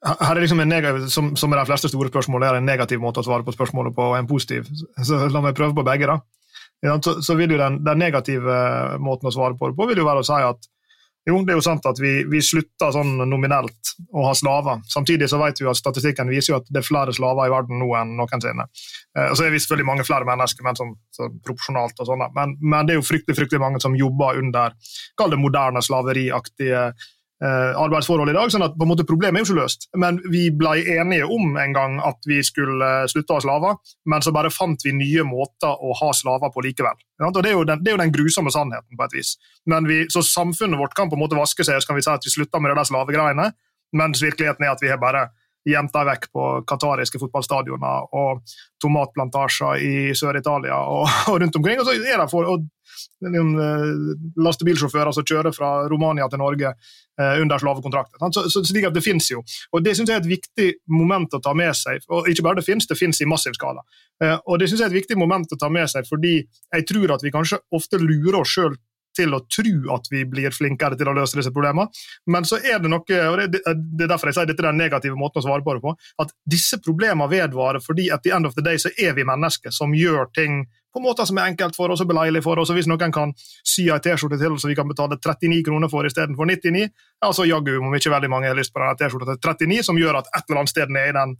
[0.02, 3.02] her er liksom en negativ, som, som er de fleste store spørsmål, er en negativ
[3.04, 4.70] måte å svare på spørsmålet på, og en positiv.
[5.06, 6.10] Så la meg prøve på begge.
[6.10, 6.18] da.
[7.06, 8.62] Så, så vil jo den, den, negative
[8.98, 10.72] måten å svare på det på vil jo være å si at
[11.30, 14.80] jo, det er jo sant at vi, vi slutter sånn nominelt å ha slaver.
[14.90, 17.78] Samtidig så vet vi at statistikken viser jo at det er flere slaver i verden
[17.78, 18.66] nå enn noensinne.
[19.14, 22.26] Eh, og så er vi selvfølgelig mange flere mennesker, men som, så proporsjonalt og sånn.
[22.34, 24.74] Men, men, det er jo fryktelig fryktelig mange som jobber under
[25.22, 27.10] kall det moderne slaveriaktige Eh,
[27.48, 28.52] arbeidsforhold i dag.
[28.54, 29.88] sånn at på en måte Problemet er jo ikke løst.
[29.98, 33.80] Men vi ble enige om en gang at vi skulle eh, slutte å ha slaver,
[34.06, 37.00] men så bare fant vi nye måter å ha slaver på likevel.
[37.22, 39.36] Og det, er den, det er jo den grusomme sannheten, på et vis.
[39.70, 42.14] Men vi, så Samfunnet vårt kan på en måte vaske seg, så kan vi si
[42.14, 43.52] at vi slutter med de der slavegreiene,
[43.98, 45.28] mens virkeligheten er at vi har bare
[45.68, 48.42] gjemt dem vekk på qatariske fotballstadioner og
[48.82, 51.82] tomatplantasjer i Sør-Italia og, og, rundt omkring.
[51.82, 52.66] Og så er det for, og,
[53.28, 53.86] uh,
[54.42, 58.22] lastebilsjåfører som kjører fra Romania til Norge uh, under slavekontrakter.
[58.34, 59.44] Så, så, slik at Det finnes jo.
[59.72, 62.02] Og Det synes jeg er et viktig moment å ta med seg.
[62.10, 63.86] Og ikke bare det finnes, det finnes i massiv skala.
[64.24, 66.88] Uh, og Det synes jeg er et viktig moment å ta med seg, fordi jeg
[66.90, 68.78] tror at vi kanskje ofte lurer oss sjøl
[69.18, 71.90] til å tro at vi blir flinkere til å løse disse problemene.
[72.32, 75.20] Men så er det noe, og det, er derfor jeg sier dette er den negative
[75.20, 78.56] måten å svare på det på, at disse problemene vedvarer fordi at the end of
[78.58, 81.92] the day så er vi mennesker som gjør ting på måter som er enkelt for
[81.94, 82.72] oss og beleilig for oss.
[82.72, 86.08] og Hvis noen kan sy ei T-skjorte til så vi kan betale 39 kroner for
[86.08, 86.88] istedenfor 99,
[87.24, 90.00] ja, så jaggu om ikke veldig mange har lyst på denne T-skjorta til 39, som
[90.00, 91.36] gjør at et eller annet sted nede i den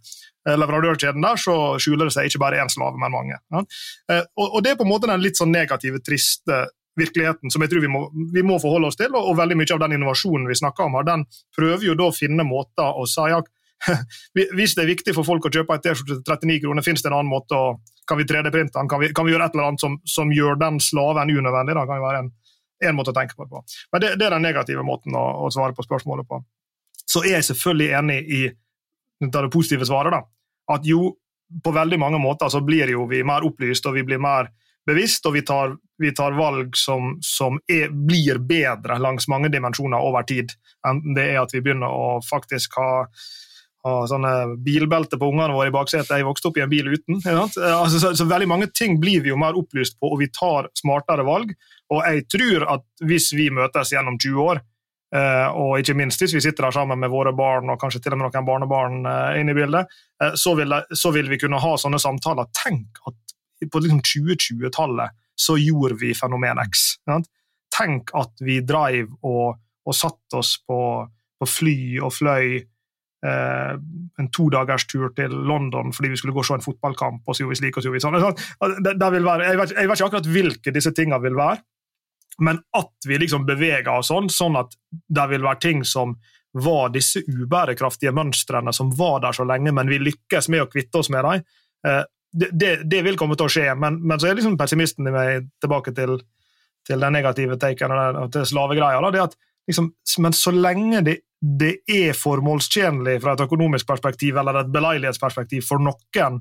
[0.48, 3.40] eh, leverandørkjeden der, så skjuler det seg ikke bare én slave, men mange.
[3.52, 3.64] Ja.
[4.12, 6.64] Eh, og, og, Det er på en måte den litt sånn negative, triste
[6.98, 8.02] virkeligheten som jeg tror vi må,
[8.34, 9.12] vi må forholde oss til.
[9.14, 11.24] Og, og, veldig mye av den innovasjonen vi snakker om den
[11.56, 13.48] prøver jo da å finne måter å si at
[14.56, 17.10] hvis det er viktig for folk å kjøpe en T-skjorte til 39 kroner, finnes det
[17.10, 17.72] en annen måte å
[18.06, 18.88] Kan vi 3D-printe den?
[18.90, 21.76] Kan vi, kan vi, gjøre et eller annet som, som gjør den slaven unødvendig?
[21.78, 22.30] Da kan jo være en,
[22.82, 23.62] en måte å tenke på det på.
[23.94, 26.40] Men det, det er den negative måten å, å, svare på spørsmålet på.
[26.98, 28.40] Så er jeg selvfølgelig enig i
[29.22, 30.16] det positive svaret.
[30.16, 30.24] da,
[30.74, 31.12] At jo,
[31.62, 34.50] på veldig mange måter så blir jo vi mer opplyst og vi blir mer
[34.86, 40.02] bevisst, og vi tar, vi tar valg som, som er, blir bedre langs mange dimensjoner
[40.02, 40.54] over tid.
[40.86, 42.90] Enten det er at vi begynner å faktisk ha,
[43.86, 44.32] ha sånne
[44.64, 46.16] bilbelter på ungene våre i baksetet.
[46.18, 47.22] Jeg vokste opp i en bil uten.
[47.22, 50.72] Altså, så, så, veldig mange ting blir vi jo mer opplyst på, og vi tar
[50.78, 51.54] smartere valg.
[51.92, 54.66] Og jeg tror at hvis vi møtes gjennom 20 år,
[55.12, 58.14] Uh, og ikke minst hvis vi sitter der sammen med våre barn og kanskje til
[58.14, 59.90] og med noen barnebarn uh, inne i bildet,
[60.40, 62.48] så, vil, så, vil, vi kunne ha sånne samtaler.
[62.56, 63.31] Tenk at
[63.70, 66.84] på liksom 2020-tallet så gjorde vi Fenomen X.
[67.04, 67.30] Sant?
[67.72, 69.56] Tenk at vi dreiv og,
[69.86, 70.78] og satt oss på,
[71.40, 73.72] på, fly og fløy eh,
[74.20, 77.22] en todagerstur til London fordi vi skulle gå og se en fotballkamp.
[77.24, 78.82] og så gjorde vi slik og så gjorde vi sånn.
[78.84, 81.62] Det, det være, jeg, vet, jeg, vet, ikke akkurat hvilke disse tingene vil være,
[82.44, 86.14] men at vi liksom beveger oss sånn, sånn at det vil være ting som
[86.52, 91.00] var disse ubærekraftige mønstrene som var der så lenge, men vi lykkes med å kvitte
[91.00, 91.44] oss med dem.
[91.88, 92.02] Eh,
[92.32, 95.14] det, det, det, vil komme til å skje, men, men, så er liksom pessimisten i
[95.14, 96.16] meg tilbake til,
[96.88, 99.02] til den negative taken og til slavegreia.
[99.12, 99.36] det at
[99.68, 105.66] liksom, Men så lenge det, det, er formålstjenlig fra et økonomisk perspektiv eller et beleilighetsperspektiv
[105.68, 106.40] for noen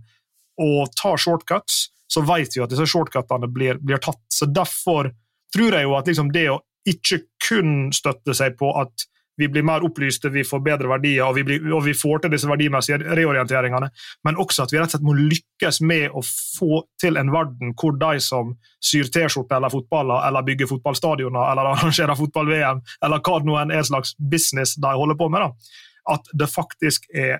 [0.61, 4.21] å ta shortcuts, så vet vi at disse shortcutene blir, blir tatt.
[4.29, 5.11] Så Derfor
[5.51, 9.07] tror jeg jo at liksom det å ikke kun støtte seg på at
[9.37, 12.33] vi blir mer opplyste, vi får bedre verdier og vi, blir, og vi, får til
[12.33, 13.89] disse verdimessige reorienteringene,
[14.27, 17.75] men også at vi rett og slett må lykkes med å få til en verden
[17.79, 18.53] hvor de som
[18.83, 23.87] syr T-skjorter eller fotballer eller bygger fotballstadioner eller arrangerer fotball-VM, eller hva det nå er
[23.87, 25.79] slags business de holder på med, da,
[26.15, 27.39] at det faktisk er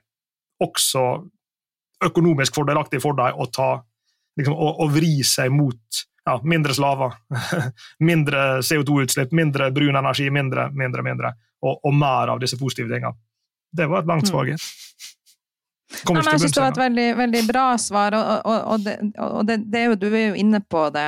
[0.61, 1.05] også
[2.05, 3.45] økonomisk fordelaktig for dem å
[4.39, 7.15] liksom, å, å vri seg mot ja, mindre slaver,
[8.09, 13.13] mindre CO2-utslipp, mindre brun energi, mindre, mindre, mindre og, og, mer av disse positive tingene.
[13.71, 14.31] Det var et langt mm.
[14.31, 14.65] svar, gitt.
[15.91, 19.47] Ja, jeg syns det var et veldig, veldig bra svar, og, og, og, det, og
[19.47, 21.07] det, det er jo, du er jo inne på det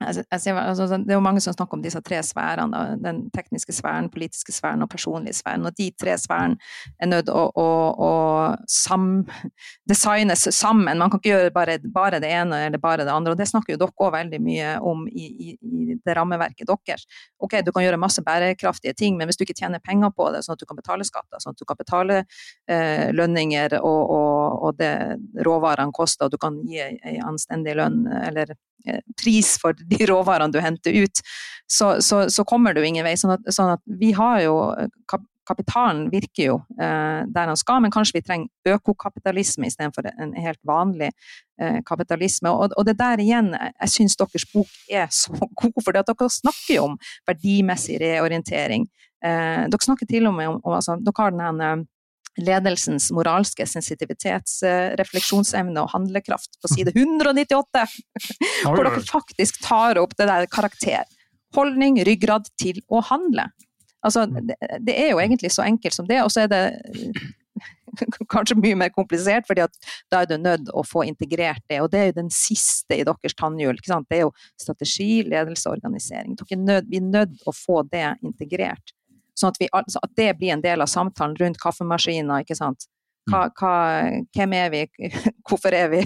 [0.00, 2.78] Altså, altså, det er jo mange som snakker om disse tre sfærene.
[3.04, 5.66] Den tekniske sfæren, politiske sfæren og personlige sfæren.
[5.68, 6.56] Og de tre sfærene
[7.00, 7.66] er nødt å, å,
[8.06, 8.12] å
[8.68, 9.26] sam,
[9.88, 10.98] designes sammen.
[10.98, 13.34] Man kan ikke gjøre bare, bare, det ene eller bare det andre.
[13.34, 17.04] Og det snakker jo dere òg veldig mye om i, i, i, det rammeverket deres.
[17.44, 20.40] Ok, du kan gjøre masse bærekraftige ting, men hvis du ikke tjener penger på det,
[20.46, 22.22] sånn at du kan betale skatter, sånn at du kan betale
[22.70, 24.94] eh, lønninger og, og, og, det
[25.44, 28.56] råvarene koster, og du kan gi ei anstendig lønn eller
[29.20, 31.22] pris for de råvarene du henter ut,
[31.70, 33.16] så, så, så kommer du ingen vei.
[33.18, 34.56] Sånn at, sånn at, vi har jo
[35.50, 40.60] Kapitalen virker jo eh, der han skal, men kanskje vi trenger økokapitalisme istedenfor en helt
[40.68, 42.52] vanlig eh, kapitalisme.
[42.52, 46.76] Og, og, det der igjen, jeg syns deres bok er så god, for dere snakker
[46.76, 48.86] jo om verdimessig reorientering.
[49.24, 51.88] Eh, dere snakker til og med om, om altså, Dere har den
[52.38, 57.84] ledelsens moralske sensitivitetsrefleksjonsevne og handlekraft på side 198,
[58.64, 61.04] hvor dere faktisk tar opp det der karakter.
[61.56, 63.44] Holdning, ryggrad til å handle.
[64.06, 64.36] Altså, mm.
[64.86, 66.64] det, er jo egentlig så enkelt som det, og så er det
[68.32, 69.74] kanskje mye mer komplisert, fordi at
[70.12, 71.80] da er du nødt å få integrert det.
[71.82, 73.76] Og det er jo den siste i deres tannhjul.
[73.82, 76.38] Det er jo strategi, ledelse og organisering.
[76.38, 78.94] vi er nødt å få det integrert.
[79.38, 82.44] Sånn at, vi, altså at, det blir en del av samtalen rundt kaffemaskiner.
[82.44, 82.88] ikke sant?
[83.28, 83.52] Hva, mm.
[83.60, 83.74] hva,
[84.36, 84.82] hvem er vi,
[85.48, 86.00] hvorfor er vi,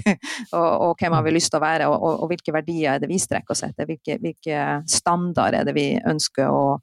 [0.57, 3.03] og, og, hvem har vi lyst til å være, og, og, og hvilke verdier er
[3.03, 6.75] det vi strekker oss etter, hvilke, hvilke standarder er det vi ønsker å,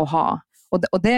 [0.00, 0.26] å ha.
[0.74, 1.16] Og det, og det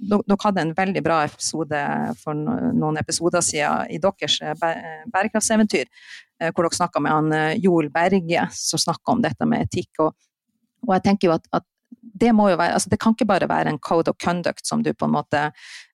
[0.00, 1.80] Dere hadde en veldig bra episode
[2.22, 4.54] for noen episoder siden i deres eh,
[5.12, 5.90] bærekraftseventyr,
[6.40, 9.90] eh, hvor dere snakka med han eh, Joel Berge, som snakka om dette med etikk.
[10.06, 10.14] Og,
[10.86, 11.66] og jeg tenker jo at, at
[12.14, 14.82] det må jo være altså Det kan ikke bare være en code of conduct som
[14.82, 15.40] du på en måte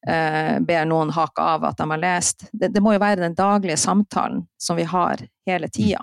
[0.09, 2.47] eh, ber noen hake av at de har lest.
[2.53, 6.03] Det, det, må jo være den daglige samtalen som vi har hele tida.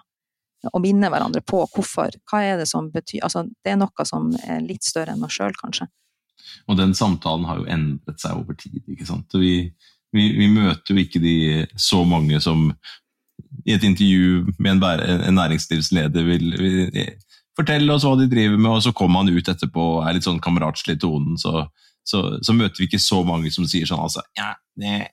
[0.74, 2.18] Og minne hverandre på hvorfor.
[2.30, 5.38] Hva er det som betyr altså Det er noe som er litt større enn oss
[5.38, 5.88] sjøl, kanskje.
[6.68, 8.82] Og den samtalen har jo endret seg over tid.
[8.90, 9.38] ikke sant?
[9.38, 9.70] Vi,
[10.16, 12.72] vi, vi møter jo ikke de så mange som
[13.68, 14.84] i et intervju med en,
[15.28, 16.88] en næringslivsleder vil, vil
[17.58, 20.28] fortelle oss hva de driver med, og så kommer han ut etterpå og er litt
[20.28, 21.66] sånn kameratslig i tonen, så,
[22.08, 25.08] så, så, møter vi ikke så mange som sier sånn altså Ja, det er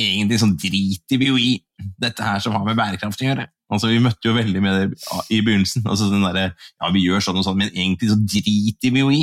[0.00, 1.52] egentlig sånn driter vi jo i
[2.02, 3.46] dette her som har med bærekraft å gjøre.
[3.72, 4.86] Altså, Vi møtte jo veldig med det
[5.32, 5.86] i begynnelsen.
[5.86, 9.10] altså den der, Ja, vi gjør sånn og sånn, men egentlig så driter vi jo
[9.14, 9.22] i.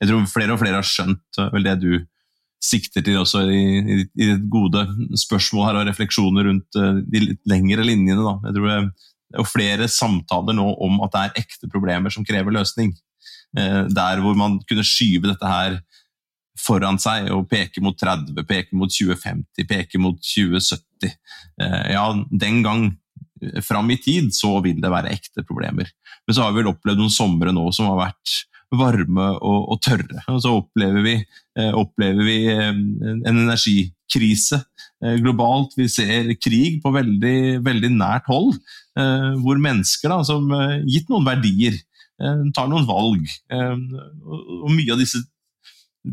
[0.00, 1.92] Jeg tror flere og flere har skjønt vel det du
[2.64, 4.82] sikter til også i, i gode
[5.20, 8.18] spørsmål her og refleksjoner rundt uh, de litt lengre linjene.
[8.18, 8.34] da.
[8.48, 8.78] Jeg tror det,
[9.36, 12.94] og flere samtaler nå om at det er ekte problemer som krever løsning.
[13.56, 15.78] Eh, der hvor man kunne skyve dette her
[16.58, 21.12] foran seg og peke mot 30, peke mot 2050, peke mot 2070.
[21.60, 22.88] Eh, ja, den gang
[23.42, 25.90] eh, fram i tid så vil det være ekte problemer.
[26.26, 28.38] Men så har vi vel opplevd noen somre nå som har vært
[28.76, 30.24] varme og, og tørre.
[30.28, 31.14] Og så opplever vi,
[31.72, 32.82] opplever vi en
[33.30, 34.60] energikrise
[35.22, 35.72] globalt.
[35.78, 38.58] Vi ser krig på veldig, veldig nært hold.
[38.98, 41.76] Eh, hvor mennesker, da, som eh, gitt noen verdier,
[42.18, 43.26] eh, tar noen valg.
[43.52, 45.22] og mye av disse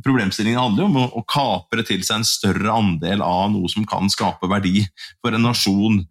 [0.04, 4.10] problemstillingene handler jo om å, kapre til seg en større andel av noe som kan
[4.12, 4.84] skape verdi
[5.24, 6.02] for en nasjon.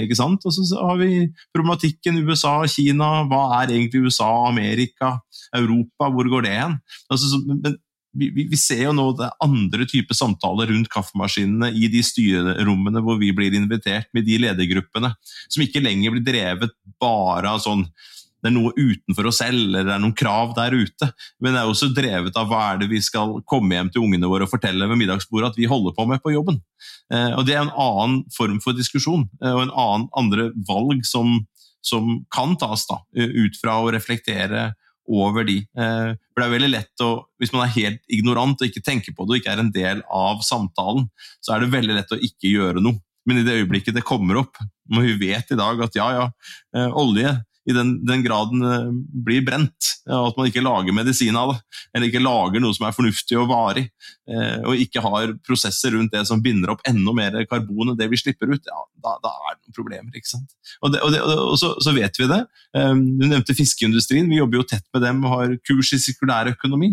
[0.00, 0.46] ikke sant?
[0.46, 3.10] Og så har vi problematikken USA, og Kina.
[3.30, 5.18] Hva er egentlig USA, Amerika,
[5.56, 6.10] Europa?
[6.10, 6.76] Hvor går det hen?
[7.12, 7.78] Altså, men
[8.16, 13.20] vi, vi, ser jo nå det andre typer samtaler rundt kaffemaskinene i de styrerommene hvor
[13.20, 15.12] vi blir invitert med de ledergruppene,
[15.46, 17.86] som ikke lenger blir drevet bare av sånn
[18.40, 21.10] det er noe utenfor oss selv, eller det er noen krav der ute.
[21.44, 24.30] Men det er også drevet av hva er det vi skal komme hjem til ungene
[24.30, 26.60] våre og fortelle ved middagsbordet at vi holder på med på jobben.
[27.12, 31.04] Eh, og Det er en annen form for diskusjon, eh, og en annen andre valg
[31.08, 31.42] som,
[31.84, 34.70] som kan tas da, ut fra å reflektere
[35.10, 35.58] over de.
[35.60, 39.16] Eh, for det er veldig lett å, Hvis man er helt ignorant og ikke tenker
[39.16, 41.10] på det og ikke er en del av samtalen,
[41.44, 43.00] så er det veldig lett å ikke gjøre noe.
[43.28, 44.56] Men i det øyeblikket det kommer opp,
[44.90, 47.34] når vi vet i dag at ja, ja, olje
[47.70, 48.90] i den, den graden eh,
[49.24, 49.94] blir brent.
[50.10, 51.60] At man ikke lager medisin av det,
[51.94, 53.86] eller ikke lager noe som er fornuftig og varig.
[54.30, 58.10] Eh, og ikke har prosesser rundt det som binder opp enda mer karbon enn det
[58.10, 58.66] vi slipper ut.
[58.66, 60.10] ja, Da, da er det noen problemer.
[60.16, 60.56] ikke sant?
[60.82, 62.42] Og, det, og, det, og så, så, vet vi det.
[62.76, 64.28] Eh, du nevnte fiskeindustrien.
[64.30, 66.92] Vi jobber jo tett med dem og har kurs i sirkulær økonomi.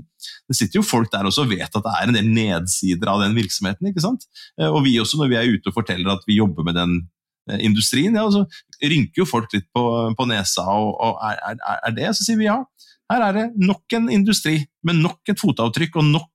[0.50, 3.22] Det sitter jo folk der også og vet at det er en del nedsider av
[3.24, 3.92] den virksomheten.
[3.92, 4.26] ikke sant?
[4.68, 7.17] Og vi også, når vi er ute og forteller at vi jobber med den Eh,
[7.64, 8.44] industrien, ja, så
[8.84, 9.84] rynker jo folk litt på,
[10.18, 10.66] på nesa.
[10.68, 12.10] og, og er, er, er, det?
[12.18, 12.60] Så sier vi ja.
[13.08, 16.32] Her er det nok en industri med nok et fotavtrykk og nok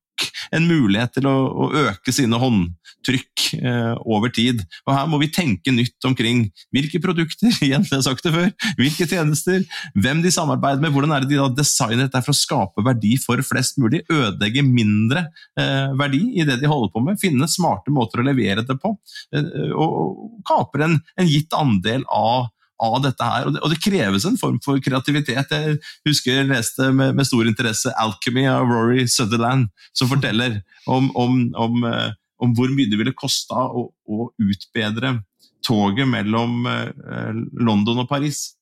[0.53, 4.63] en mulighet til å, å øke sine håndtrykk eh, over tid.
[4.87, 6.45] Og Her må vi tenke nytt omkring
[6.75, 8.51] hvilke produkter, igjen det har sagt det før,
[8.81, 9.65] hvilke tjenester,
[9.99, 13.15] hvem de samarbeider med, hvordan er det de da designer dette for å skape verdi
[13.23, 15.27] for flest mulig, ødelegge mindre
[15.59, 18.95] eh, verdi i det de holder på med, finne smarte måter å levere det på,
[19.37, 22.51] eh, og, og kaper en, en gitt andel av
[22.83, 23.49] av dette her.
[23.49, 25.53] Og det, og det, kreves en form for kreativitet.
[25.53, 25.79] Jeg
[26.09, 31.39] husker jeg leste med, med stor interesse 'Alchemy' av Rory Sutherland, som forteller om, om,
[31.55, 32.11] om, eh,
[32.43, 35.21] om hvor mye det ville kosta å, å, utbedre
[35.63, 37.31] toget mellom eh,
[37.63, 38.53] London og Paris.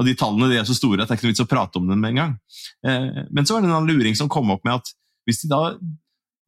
[0.00, 1.80] Og De tallene de er så store at det er ikke noe vits å prate
[1.80, 2.36] om dem engang.
[2.84, 3.18] en gang.
[3.18, 4.94] Eh, men så var det en luring som kom opp med at
[5.28, 5.64] hvis de da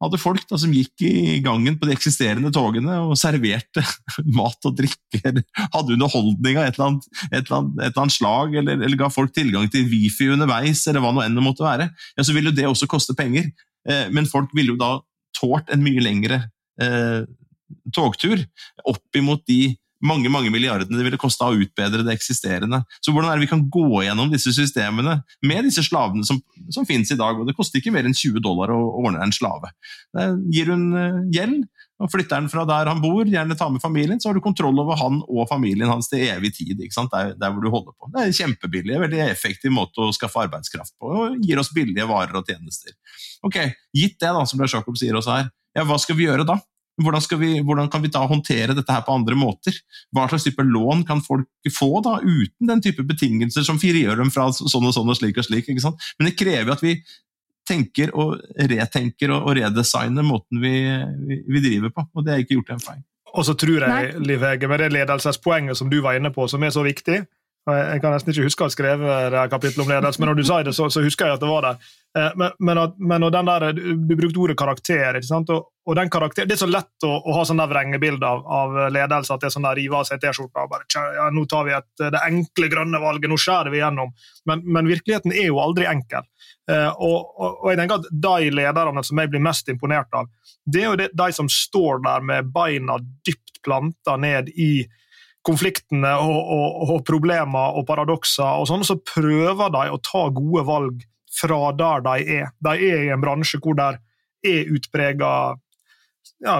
[0.03, 3.83] hadde folk da, som gikk i gangen på de eksisterende togene og serverte
[4.37, 8.03] mat og drikke, eller hadde underholdning av et eller annet, et eller annet, et eller
[8.03, 11.45] annet slag, eller, eller, ga folk tilgang til wifi underveis, eller hva nå enn det
[11.45, 13.47] måtte være, ja, så ville det også koste penger.
[13.87, 14.97] Eh, men folk ville jo da
[15.35, 16.43] tålt en mye lengre
[16.81, 17.23] eh,
[17.95, 18.41] togtur
[18.87, 22.81] opp imot de mange mange milliardene det ville kosta å utbedre det eksisterende.
[22.99, 26.41] Så hvordan er det vi kan gå gjennom disse systemene med disse slavene som,
[26.73, 27.39] som finnes i dag?
[27.39, 29.71] og Det koster ikke mer enn 20 dollar å ordne en slave.
[30.15, 31.63] Det gir hun eh, gjeld
[32.03, 34.75] og flytter han fra der han bor, gjerne tar med familien, så har du kontroll
[34.83, 36.75] over han og familien hans til evig tid.
[36.75, 37.13] ikke sant?
[37.13, 38.09] Der, der hvor du holder på.
[38.11, 42.07] Det er en kjempebillig, veldig effektiv måte å skaffe arbeidskraft på, og gir oss billige
[42.09, 42.97] varer og tjenester.
[43.47, 43.61] Ok,
[43.95, 46.59] Gitt det, da, som Lars Jakob sier også her, ja, hva skal vi gjøre da?
[47.01, 49.75] Hvordan, vi, hvordan, kan vi da håndtere dette her på andre måter?
[50.15, 54.31] Hva slags type lån kan folk få da, uten den type betingelser som frigjør dem
[54.31, 55.67] fra sånn og sånn og slik og slik?
[55.67, 55.99] ikke sant?
[56.19, 56.95] Men det krever at vi
[57.67, 58.37] tenker og
[58.71, 60.75] retenker og, og redesigner måten vi,
[61.27, 63.03] vi, vi, driver på, og det er ikke gjort en feil.
[63.35, 66.63] Og så tror jeg, Liv Hege, med det ledelsespoenget som du var inne på, som
[66.63, 67.25] er så viktig,
[67.65, 70.45] jeg kan nesten ikke huske å ha skrevet det kapittelet om ledelse, men når du
[70.45, 71.93] sa det, så, så husker jeg at det var der.
[72.17, 75.19] Eh, men, men, men der, Du brukte ordet karakter.
[75.49, 79.33] Og, og karakter, Det er så lett å, å ha sånn vrengebilde av, av, ledelse
[79.33, 81.75] at det er sånn der rive av seg T-skjorta og bare ja, nå tar vi
[81.75, 84.13] et, det enkle, grønne valget, nå skjærer vi gjennom.
[84.49, 86.27] Men, men virkeligheten er jo aldri enkel.
[86.65, 90.31] Uh, og, og, og, jeg tenker at De lederne som jeg blir mest imponert av,
[90.65, 92.95] det er jo de, de som står der med beina
[93.27, 94.85] dypt planta ned i
[95.45, 100.63] konfliktene og, og, og problemer og paradokser, og sånn, så prøver de å ta gode
[100.65, 101.03] valg
[101.41, 102.49] fra der de er.
[102.63, 103.93] De er i en bransje hvor det
[104.45, 105.31] er utprega
[106.43, 106.57] ja,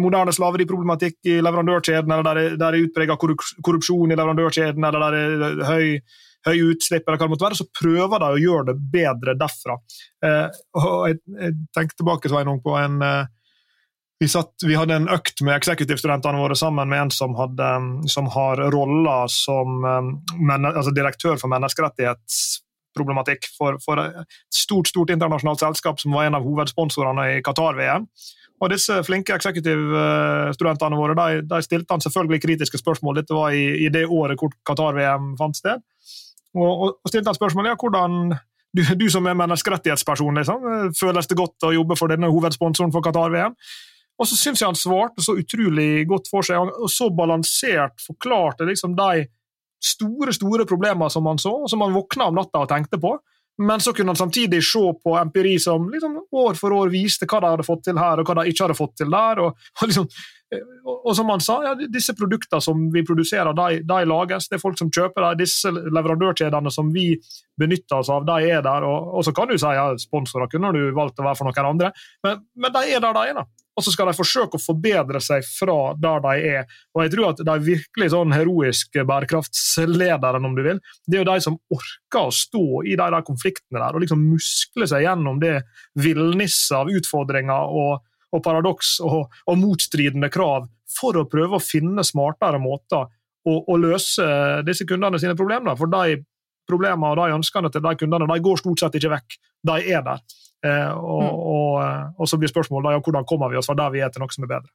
[0.00, 5.62] moderne slaveriproblematikk i leverandørkjeden, eller der er, er utprega korrupsjon i leverandørkjeden, eller der er
[5.68, 5.86] høy,
[6.48, 9.78] høy utslipp, eller hva det måtte være, så prøver de å gjøre det bedre derfra.
[10.24, 13.32] Eh, og jeg, jeg tenker tilbake Sveinung, på en eh,
[14.18, 17.72] vi, satt, vi, hadde en økt med eksekutivstudentene våre sammen med en som, hadde,
[18.08, 21.52] som har roller som um, men, altså direktør for
[22.96, 28.06] menneskerettighetsproblematikk for, for, et stort stort internasjonalt selskap som var en av hovedsponsorene i Qatar-VM.
[28.60, 33.20] Og disse flinke eksekutivstudentene våre de, de, stilte han selvfølgelig kritiske spørsmål.
[33.20, 35.82] Dette var i, i det året hvor Qatar-VM fant sted.
[36.56, 38.32] Og, og, og stilte han spørsmål ja, hvordan
[38.76, 40.64] du, du som er menneskerettighetsperson, liksom,
[40.96, 43.56] føles det godt å jobbe for denne hovedsponsoren for Qatar-VM?
[44.16, 48.64] Og så syns jeg han svarte så utrolig godt for seg, og så balansert forklarte
[48.64, 49.26] liksom de
[49.82, 53.16] store store problemer som han så, som han våkna om natta og tenkte på.
[53.58, 57.40] Men så kunne han samtidig se på empiri som liksom år for år viste hva
[57.40, 59.40] de hadde fått til her, og hva de ikke hadde fått til der.
[59.40, 60.08] og, og liksom,
[60.54, 64.48] og, og som han sa, ja, disse produktene som vi produserer, de, de lages.
[64.48, 65.42] Det er folk som kjøper dem.
[65.42, 67.08] Disse leverandørkjedene som vi
[67.58, 68.86] benytter oss av, de er der.
[68.86, 71.70] Og, og så kan du si ja, sponsorer kunne du valgt å være for noen
[71.74, 71.92] andre,
[72.26, 73.40] men, men de er der de er.
[73.40, 73.46] da.
[73.76, 76.76] Og så skal de forsøke å forbedre seg fra der de er.
[76.96, 81.28] Og jeg tror at de virkelig sånn heroiske bærekraftslederne, om du vil, det er jo
[81.28, 85.42] de som orker å stå i de der konfliktene der, og liksom muskle seg gjennom
[85.42, 85.58] det
[86.00, 87.98] villnisset av utfordringer og,
[88.34, 90.66] og paradoks og, og, motstridende krav
[90.96, 93.06] for å prøve å finne smartere måter
[93.46, 94.26] å, å løse
[94.66, 95.76] disse kundene sine problemer.
[95.78, 96.18] For de
[96.66, 99.38] problemene og de ønskene til de kundene de går stort sett ikke vekk.
[99.70, 100.24] De er der.
[100.64, 101.44] Eh, og, mm.
[101.52, 104.12] og, eh, og, så blir spørsmålet ja, hvordan kommer vi oss fra der vi er
[104.12, 104.72] til noe som er bedre.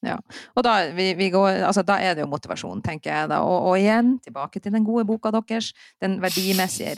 [0.00, 0.16] Ja,
[0.56, 3.28] og da, vi, vi går, altså, da, er det jo motivasjon, tenker jeg.
[3.28, 6.94] da, Og, og igjen, tilbake til den gode boka deres, den verdimessige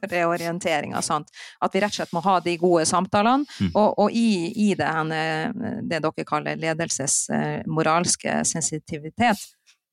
[0.14, 1.02] reorienteringa.
[1.02, 3.48] At vi rett og slett må ha de gode samtalene.
[3.60, 3.72] Mm.
[3.72, 4.92] Og, og, i, i det,
[5.90, 7.24] det dere kaller ledelses
[7.66, 9.42] moralske sensitivitet,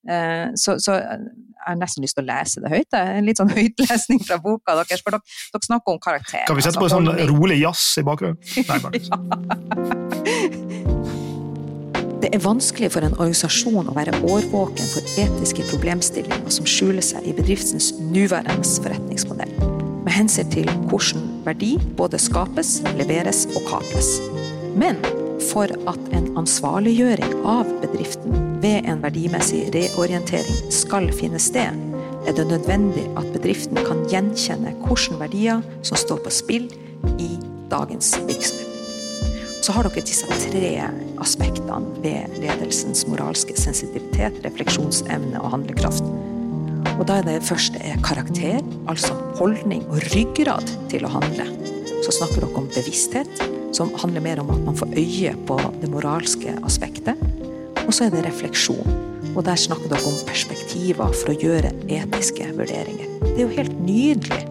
[0.08, 2.96] Eh, så, så, jeg har nesten lyst til å lese det høyt.
[2.96, 5.04] En litt sånn høytlesning fra boka deres.
[5.04, 5.24] For dere,
[5.54, 6.46] dere snakker om karakter.
[6.48, 8.40] Kan vi sette på en sånn rolig jazz i bakgrunnen?
[12.20, 17.24] Det er vanskelig for en organisasjon å være årvåken for etiske problemstillinger som skjuler seg
[17.26, 19.54] i bedriftens nåværende forretningsmodell,
[20.10, 24.16] med hensyn til hvordan verdi både skapes, leveres og kapes.
[24.74, 24.98] Men
[25.52, 31.78] for at en ansvarliggjøring av bedriften ved en verdimessig reorientering skal finne sted,
[32.26, 36.66] er det nødvendig at bedriften kan gjenkjenne hvilke verdier som står på spill
[37.22, 37.30] i
[37.70, 38.66] dagens virksomhet.
[39.62, 40.74] Så har dere disse tre
[41.22, 46.08] aspektene ved ledelsens moralske sensitivitet, refleksjonsevne og handlekraft.
[47.00, 48.60] Og da er det første er karakter,
[48.92, 51.46] altså holdning og ryggrad til å handle.
[52.04, 53.44] Så snakker dere om bevissthet,
[53.76, 57.20] som handler mer om at man får øye på det moralske aspektet.
[57.86, 59.00] Og så er det refleksjon.
[59.36, 63.16] Og der snakker dere om perspektiver for å gjøre etiske vurderinger.
[63.24, 64.44] Det er jo helt nydelig.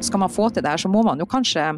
[0.00, 1.68] Skal man få til det her, så må man jo kanskje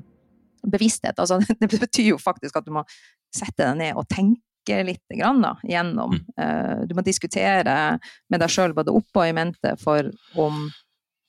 [0.63, 1.19] bevissthet.
[1.19, 2.87] Altså, det betyr jo faktisk at du må
[3.35, 6.15] sette deg ned og tenke litt grann, da, gjennom.
[6.15, 6.45] Mm.
[6.45, 7.99] Eh, du må diskutere
[8.31, 10.69] med deg sjøl både opp og i mente for om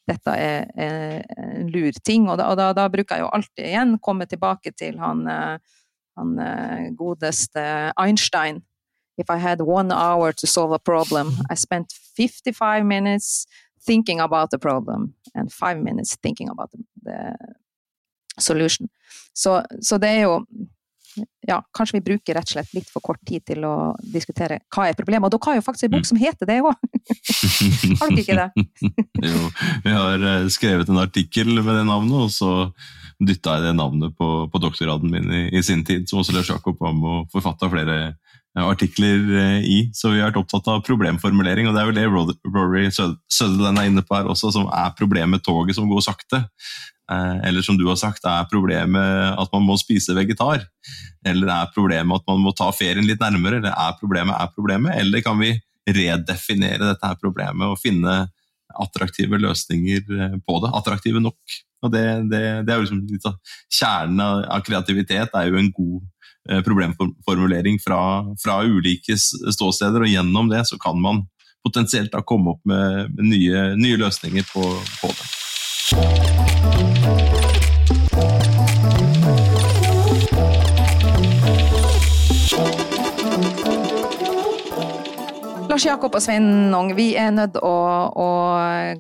[0.10, 2.28] dette er, en lur ting.
[2.30, 5.58] Og, da, og da, da, bruker jeg jo alltid igjen komme tilbake til han, eh,
[6.20, 7.66] han eh, godeste
[7.98, 8.64] Einstein.
[9.18, 13.46] If I had one hour to solve a problem, I spent 55 minutes
[13.86, 17.36] thinking about the problem and five minutes thinking about the, the
[18.40, 18.90] solution.
[19.34, 20.46] Så, så det er jo
[21.48, 24.88] ja, kanskje vi bruker rett og slett litt for kort tid til å diskutere hva
[24.90, 25.28] er problemet.
[25.28, 26.10] Og dere har jo faktisk en bok mm.
[26.10, 26.74] som heter det òg!
[28.00, 28.66] har dere ikke det?
[29.30, 29.46] jo,
[29.86, 32.54] vi har eh, skrevet en artikkel med det navnet, og så
[33.24, 36.52] dytta jeg det navnet på, på doktorgraden min i, i, sin tid, som også Lars
[36.52, 38.00] Jakob var med og forfatta flere
[38.62, 39.78] artikler eh, i.
[39.98, 43.90] Så vi har vært opptatt av problemformulering, og det er vel det Rory Sutherland er
[43.90, 46.44] inne på her også, som er problemet med toget som går sakte.
[47.12, 50.64] Eh, eller som du har sagt, er problemet at man må spise vegetar?
[51.26, 53.60] Eller er problemet at man må ta ferien litt nærmere?
[53.60, 54.98] Eller er problemet er problemet?
[55.02, 55.56] Eller kan vi
[55.90, 58.24] redefinere dette her problemet og finne
[58.80, 60.74] attraktive løsninger eh, på det?
[60.78, 61.60] Attraktive nok.
[61.84, 63.36] Og det, det, det er jo liksom litt av
[63.74, 66.23] Kjernen av kreativitet er jo en god eh,
[66.66, 68.00] problemformulering fra,
[68.44, 71.24] fra ulike ståsteder, og gjennom det så kan man
[71.64, 74.68] potensielt da komme opp med, nye, nye løsninger på,
[75.00, 75.32] på det.
[85.74, 87.78] Lars Jakob og Sveinung, vi er nødt å,
[88.14, 88.28] å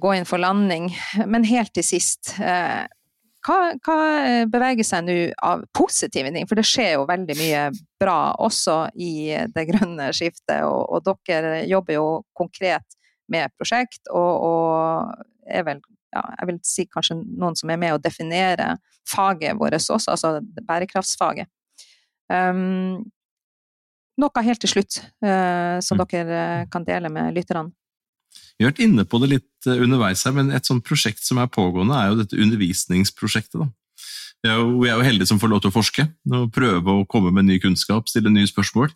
[0.02, 0.88] gå inn for landing.
[1.30, 2.88] Men helt til sist, eh,
[3.44, 3.98] hva, hva
[4.52, 6.48] beveger seg nå av positive ting?
[6.50, 7.64] For det skjer jo veldig mye
[8.02, 9.14] bra også i
[9.54, 12.98] det grønne skiftet, og, og dere jobber jo konkret
[13.32, 15.84] med prosjekt, og, og er vel
[16.14, 18.76] ja, jeg vil si kanskje noen som er med å definere
[19.10, 20.38] faget vårt også, altså
[20.68, 21.50] bærekraftsfaget.
[22.32, 23.02] Um,
[24.22, 26.04] noe helt til slutt uh, som mm.
[26.12, 27.74] dere eh, kan dele med lytterne?
[28.58, 31.40] Vi har vært inne på det litt eh, underveis her, men et sånt prosjekt som
[31.42, 33.62] er pågående, er jo dette undervisningsprosjektet.
[33.62, 33.70] da.
[34.44, 36.04] Vi er, jo, vi er jo heldige som får lov til å forske
[36.36, 38.92] og prøve å komme med ny kunnskap, stille nye spørsmål.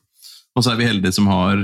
[0.57, 1.61] Og så er vi heldige som har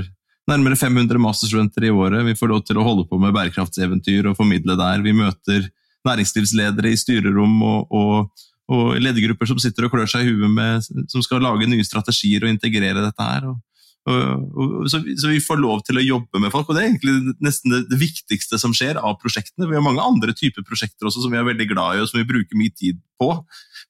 [0.48, 2.24] nærmere 500 masterstudenter i året.
[2.24, 5.04] Vi får lov til å holde på med bærekraftseventyr og formidle der.
[5.04, 5.68] Vi møter
[6.08, 10.88] næringslivsledere i styrerom og, og, og ledergrupper som sitter og klør seg i huet med,
[11.12, 13.50] som skal lage nye strategier og integrere dette her.
[13.52, 13.60] Og,
[14.04, 17.98] så, vi får lov til å jobbe med folk, og det er egentlig nesten det,
[18.00, 19.68] viktigste som skjer av prosjektene.
[19.70, 22.20] Vi har mange andre typer prosjekter også som vi er veldig glad i og som
[22.20, 23.30] vi bruker mye tid på.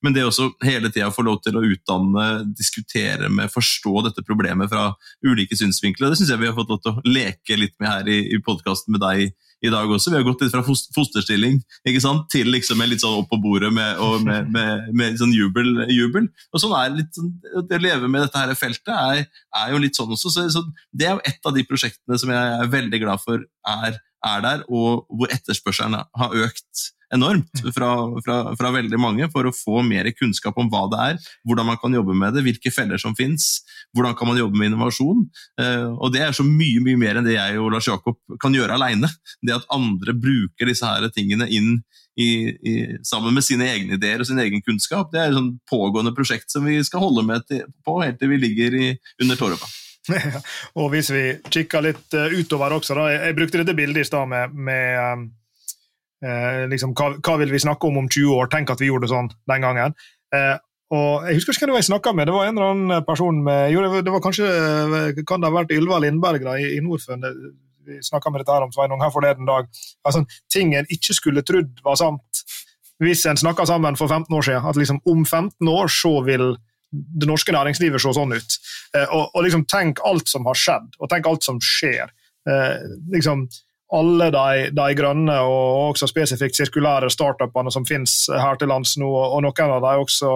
[0.07, 4.71] Men det også hele tida få lov til å utdanne, diskutere med, forstå dette problemet
[4.71, 4.93] fra
[5.27, 8.13] ulike synsvinkler, det syns jeg vi har fått lov til å leke litt med her
[8.13, 9.35] i, i podkasten med deg
[9.65, 10.13] i dag også.
[10.13, 12.27] Vi har gått litt fra fosterstilling ikke sant?
[12.33, 16.63] til liksom litt sånn opp på bordet med, med, med, med sånn jubel, jubel, Og
[16.63, 17.33] sånn er litt sånn,
[17.69, 19.25] Det å leve med dette her feltet er,
[19.61, 20.33] er jo litt sånn også.
[20.33, 23.45] Så, så, det er jo et av de prosjektene som jeg er veldig glad for
[23.45, 27.71] er, er der, og hvor etterspørselen har økt enormt mm.
[27.75, 27.91] fra,
[28.25, 31.81] fra, fra, veldig mange for å få mer kunnskap om hva det er, hvordan man
[31.81, 33.65] kan jobbe med det, hvilke feller som fins,
[33.97, 35.27] hvordan kan man jobbe med innovasjon.
[35.61, 38.55] Eh, og Det er så mye mye mer enn det jeg og Lars Jakob kan
[38.55, 39.11] gjøre alene.
[39.43, 41.79] Det at andre bruker disse her tingene inn
[42.21, 42.75] i, i,
[43.07, 46.53] sammen med sine egne ideer og sin egen kunnskap, det er et sånn pågående prosjekt
[46.53, 48.93] som vi skal holde med til, på helt til vi ligger i,
[49.23, 49.71] under Torpa.
[50.81, 54.29] Og hvis vi kikker litt uh, utover også, da, jeg, brukte dette bildet i stad
[54.31, 55.25] med, med um
[56.23, 58.53] Eh, liksom, hva, hva, vil vi snakke om om 20 år?
[58.53, 59.97] Tenk at vi gjorde det sånn den gangen.
[60.35, 60.55] Eh,
[60.95, 62.29] og Jeg husker ikke hvem jeg snakka med.
[62.29, 64.47] Det var en eller annen person med, jo, det var kanskje,
[65.27, 67.25] Kan det ha vært Ylva Lindberg da, i, i Norfund?
[67.85, 69.67] Vi snakka med dette her om Sveinung her forleden dag.
[70.05, 72.45] Altså, ting en ikke skulle trodd var sant
[73.03, 74.69] hvis en snakka sammen for 15 år siden.
[74.71, 76.55] At liksom, om 15 år så vil
[76.93, 78.59] det norske næringslivet se sånn ut.
[78.95, 82.13] Eh, og, og liksom, tenk alt som har skjedd, og tenk alt som skjer.
[82.49, 82.85] Eh,
[83.15, 83.49] liksom,
[83.95, 89.09] alle de, de, grønne og også spesifikt sirkulære startupene som finnes her til lands nå,
[89.09, 90.33] og noen av dem også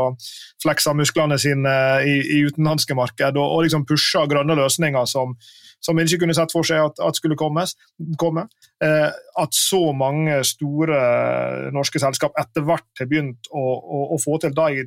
[0.62, 1.74] flekser musklene sine
[2.06, 5.35] i, i utenlandske marked og, og liksom pusher grønne løsninger som,
[5.85, 7.74] som en ikke kunne sett for seg at, at skulle kommes,
[8.20, 8.47] komme.
[8.85, 9.10] Eh,
[9.43, 11.02] at så mange store
[11.74, 14.85] norske selskap etter hvert har begynt å, å, å få til de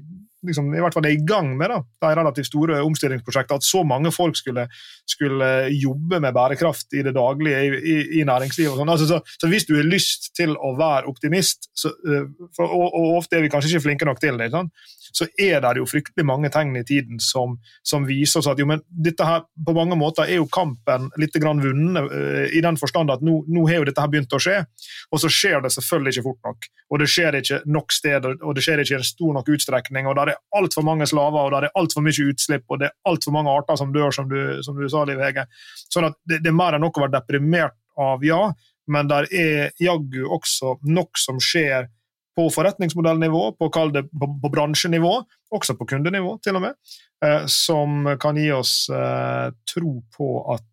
[0.48, 3.84] liksom, i hvert fall er i gang med da, de relativt store omstillingsprosjektene, at så
[3.88, 4.68] mange folk skulle,
[5.10, 5.50] skulle,
[5.82, 8.74] jobbe med bærekraft i det daglige i, i, i næringslivet.
[8.74, 8.94] Og, sånn.
[8.94, 12.28] altså, så, så, hvis du har lyst til å være optimist, så, eh,
[12.58, 14.72] for, og, og, ofte er vi kanskje ikke flinke nok til det, sånn,
[15.16, 17.58] så er det jo fryktelig mange tegn i tiden som,
[17.88, 21.36] som viser oss at jo, men dette her på mange måter er jo kampen litt
[21.42, 24.42] grann vunnet, uh, i den forstand at nå, nå har jo dette her begynt å
[24.42, 24.62] skje,
[25.12, 26.70] og så skjer det selvfølgelig ikke fort nok.
[26.92, 30.08] Og det skjer ikke nok steder, og det skjer ikke i en stor nok utstrekning.
[30.08, 32.98] og der er altfor mange slaver, og der er altfor mye utslipp, og det er
[33.12, 35.48] altfor mange arter som dør, som du, som du sa, Liv Hege.
[35.88, 38.44] Sånn at det, det, er mer enn nok å være deprimert av, ja,
[38.92, 41.90] men der er jaggu også nok som skjer
[42.36, 45.14] på forretningsmodellnivå, på, det, på, på bransjenivå,
[45.52, 46.78] også på kundenivå, til og med,
[47.26, 50.68] eh, som kan gi oss eh, tro på at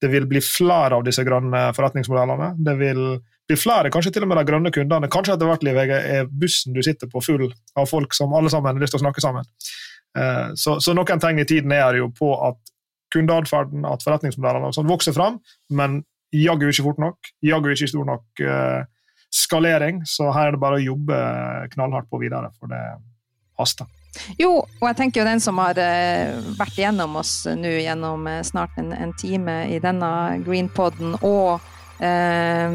[0.00, 2.52] det vil bli flere av disse grønne forretningsmodellene.
[2.64, 3.02] Det vil
[3.48, 5.10] bli flere, kanskje til og med de grønne kundene.
[5.12, 7.46] Kanskje etter hvert livet er bussen du sitter på full
[7.78, 9.48] av folk som alle sammen har lyst til å snakke sammen.
[10.18, 12.60] Eh, så, så noen tegn i tiden er jo på at
[13.14, 15.38] kundeatferden, at forretningsmodellene vokser fram,
[15.70, 16.00] men
[16.34, 17.32] jaggu ikke fort nok.
[17.44, 18.82] Jaggu ikke stor nok uh,
[19.46, 20.02] skalering.
[20.08, 21.20] Så her er det bare å jobbe
[21.74, 22.82] knallhardt på videre, for det
[23.60, 23.88] haster.
[24.40, 28.40] Jo, og jeg tenker jo den som har uh, vært gjennom oss nå gjennom uh,
[28.48, 30.10] snart en, en, time i denne
[30.44, 31.60] Greenpoden, og
[31.96, 32.70] Eh,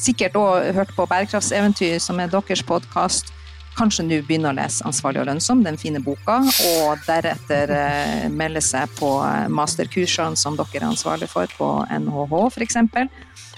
[0.00, 3.34] sikkert òg hørt på Bærekraftseventyr, som er deres podkast.
[3.76, 8.62] Kanskje nå begynne å lese Ansvarlig og lønnsom, den fine boka, og deretter eh, melde
[8.64, 11.70] seg på eh, masterkursene som dere er ansvarlig for på
[12.00, 12.80] NHH f.eks.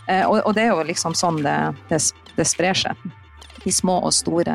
[0.08, 1.56] Eh, og, og det er jo liksom sånn det,
[1.90, 2.00] det,
[2.36, 3.10] det sprer seg
[3.62, 4.54] de små og store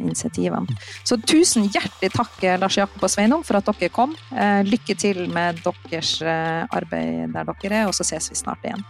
[0.00, 0.66] initiativene.
[1.06, 4.16] Så tusen hjertelig takk, Lars Jakob og Sveinung, for at dere kom.
[4.34, 8.64] Eh, lykke til med deres eh, arbeid der dere er, og så ses vi snart
[8.66, 8.82] igjen.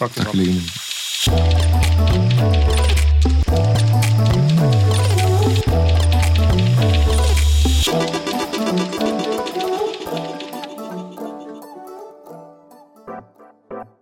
[0.00, 0.24] Takk for
[8.20, 8.29] det.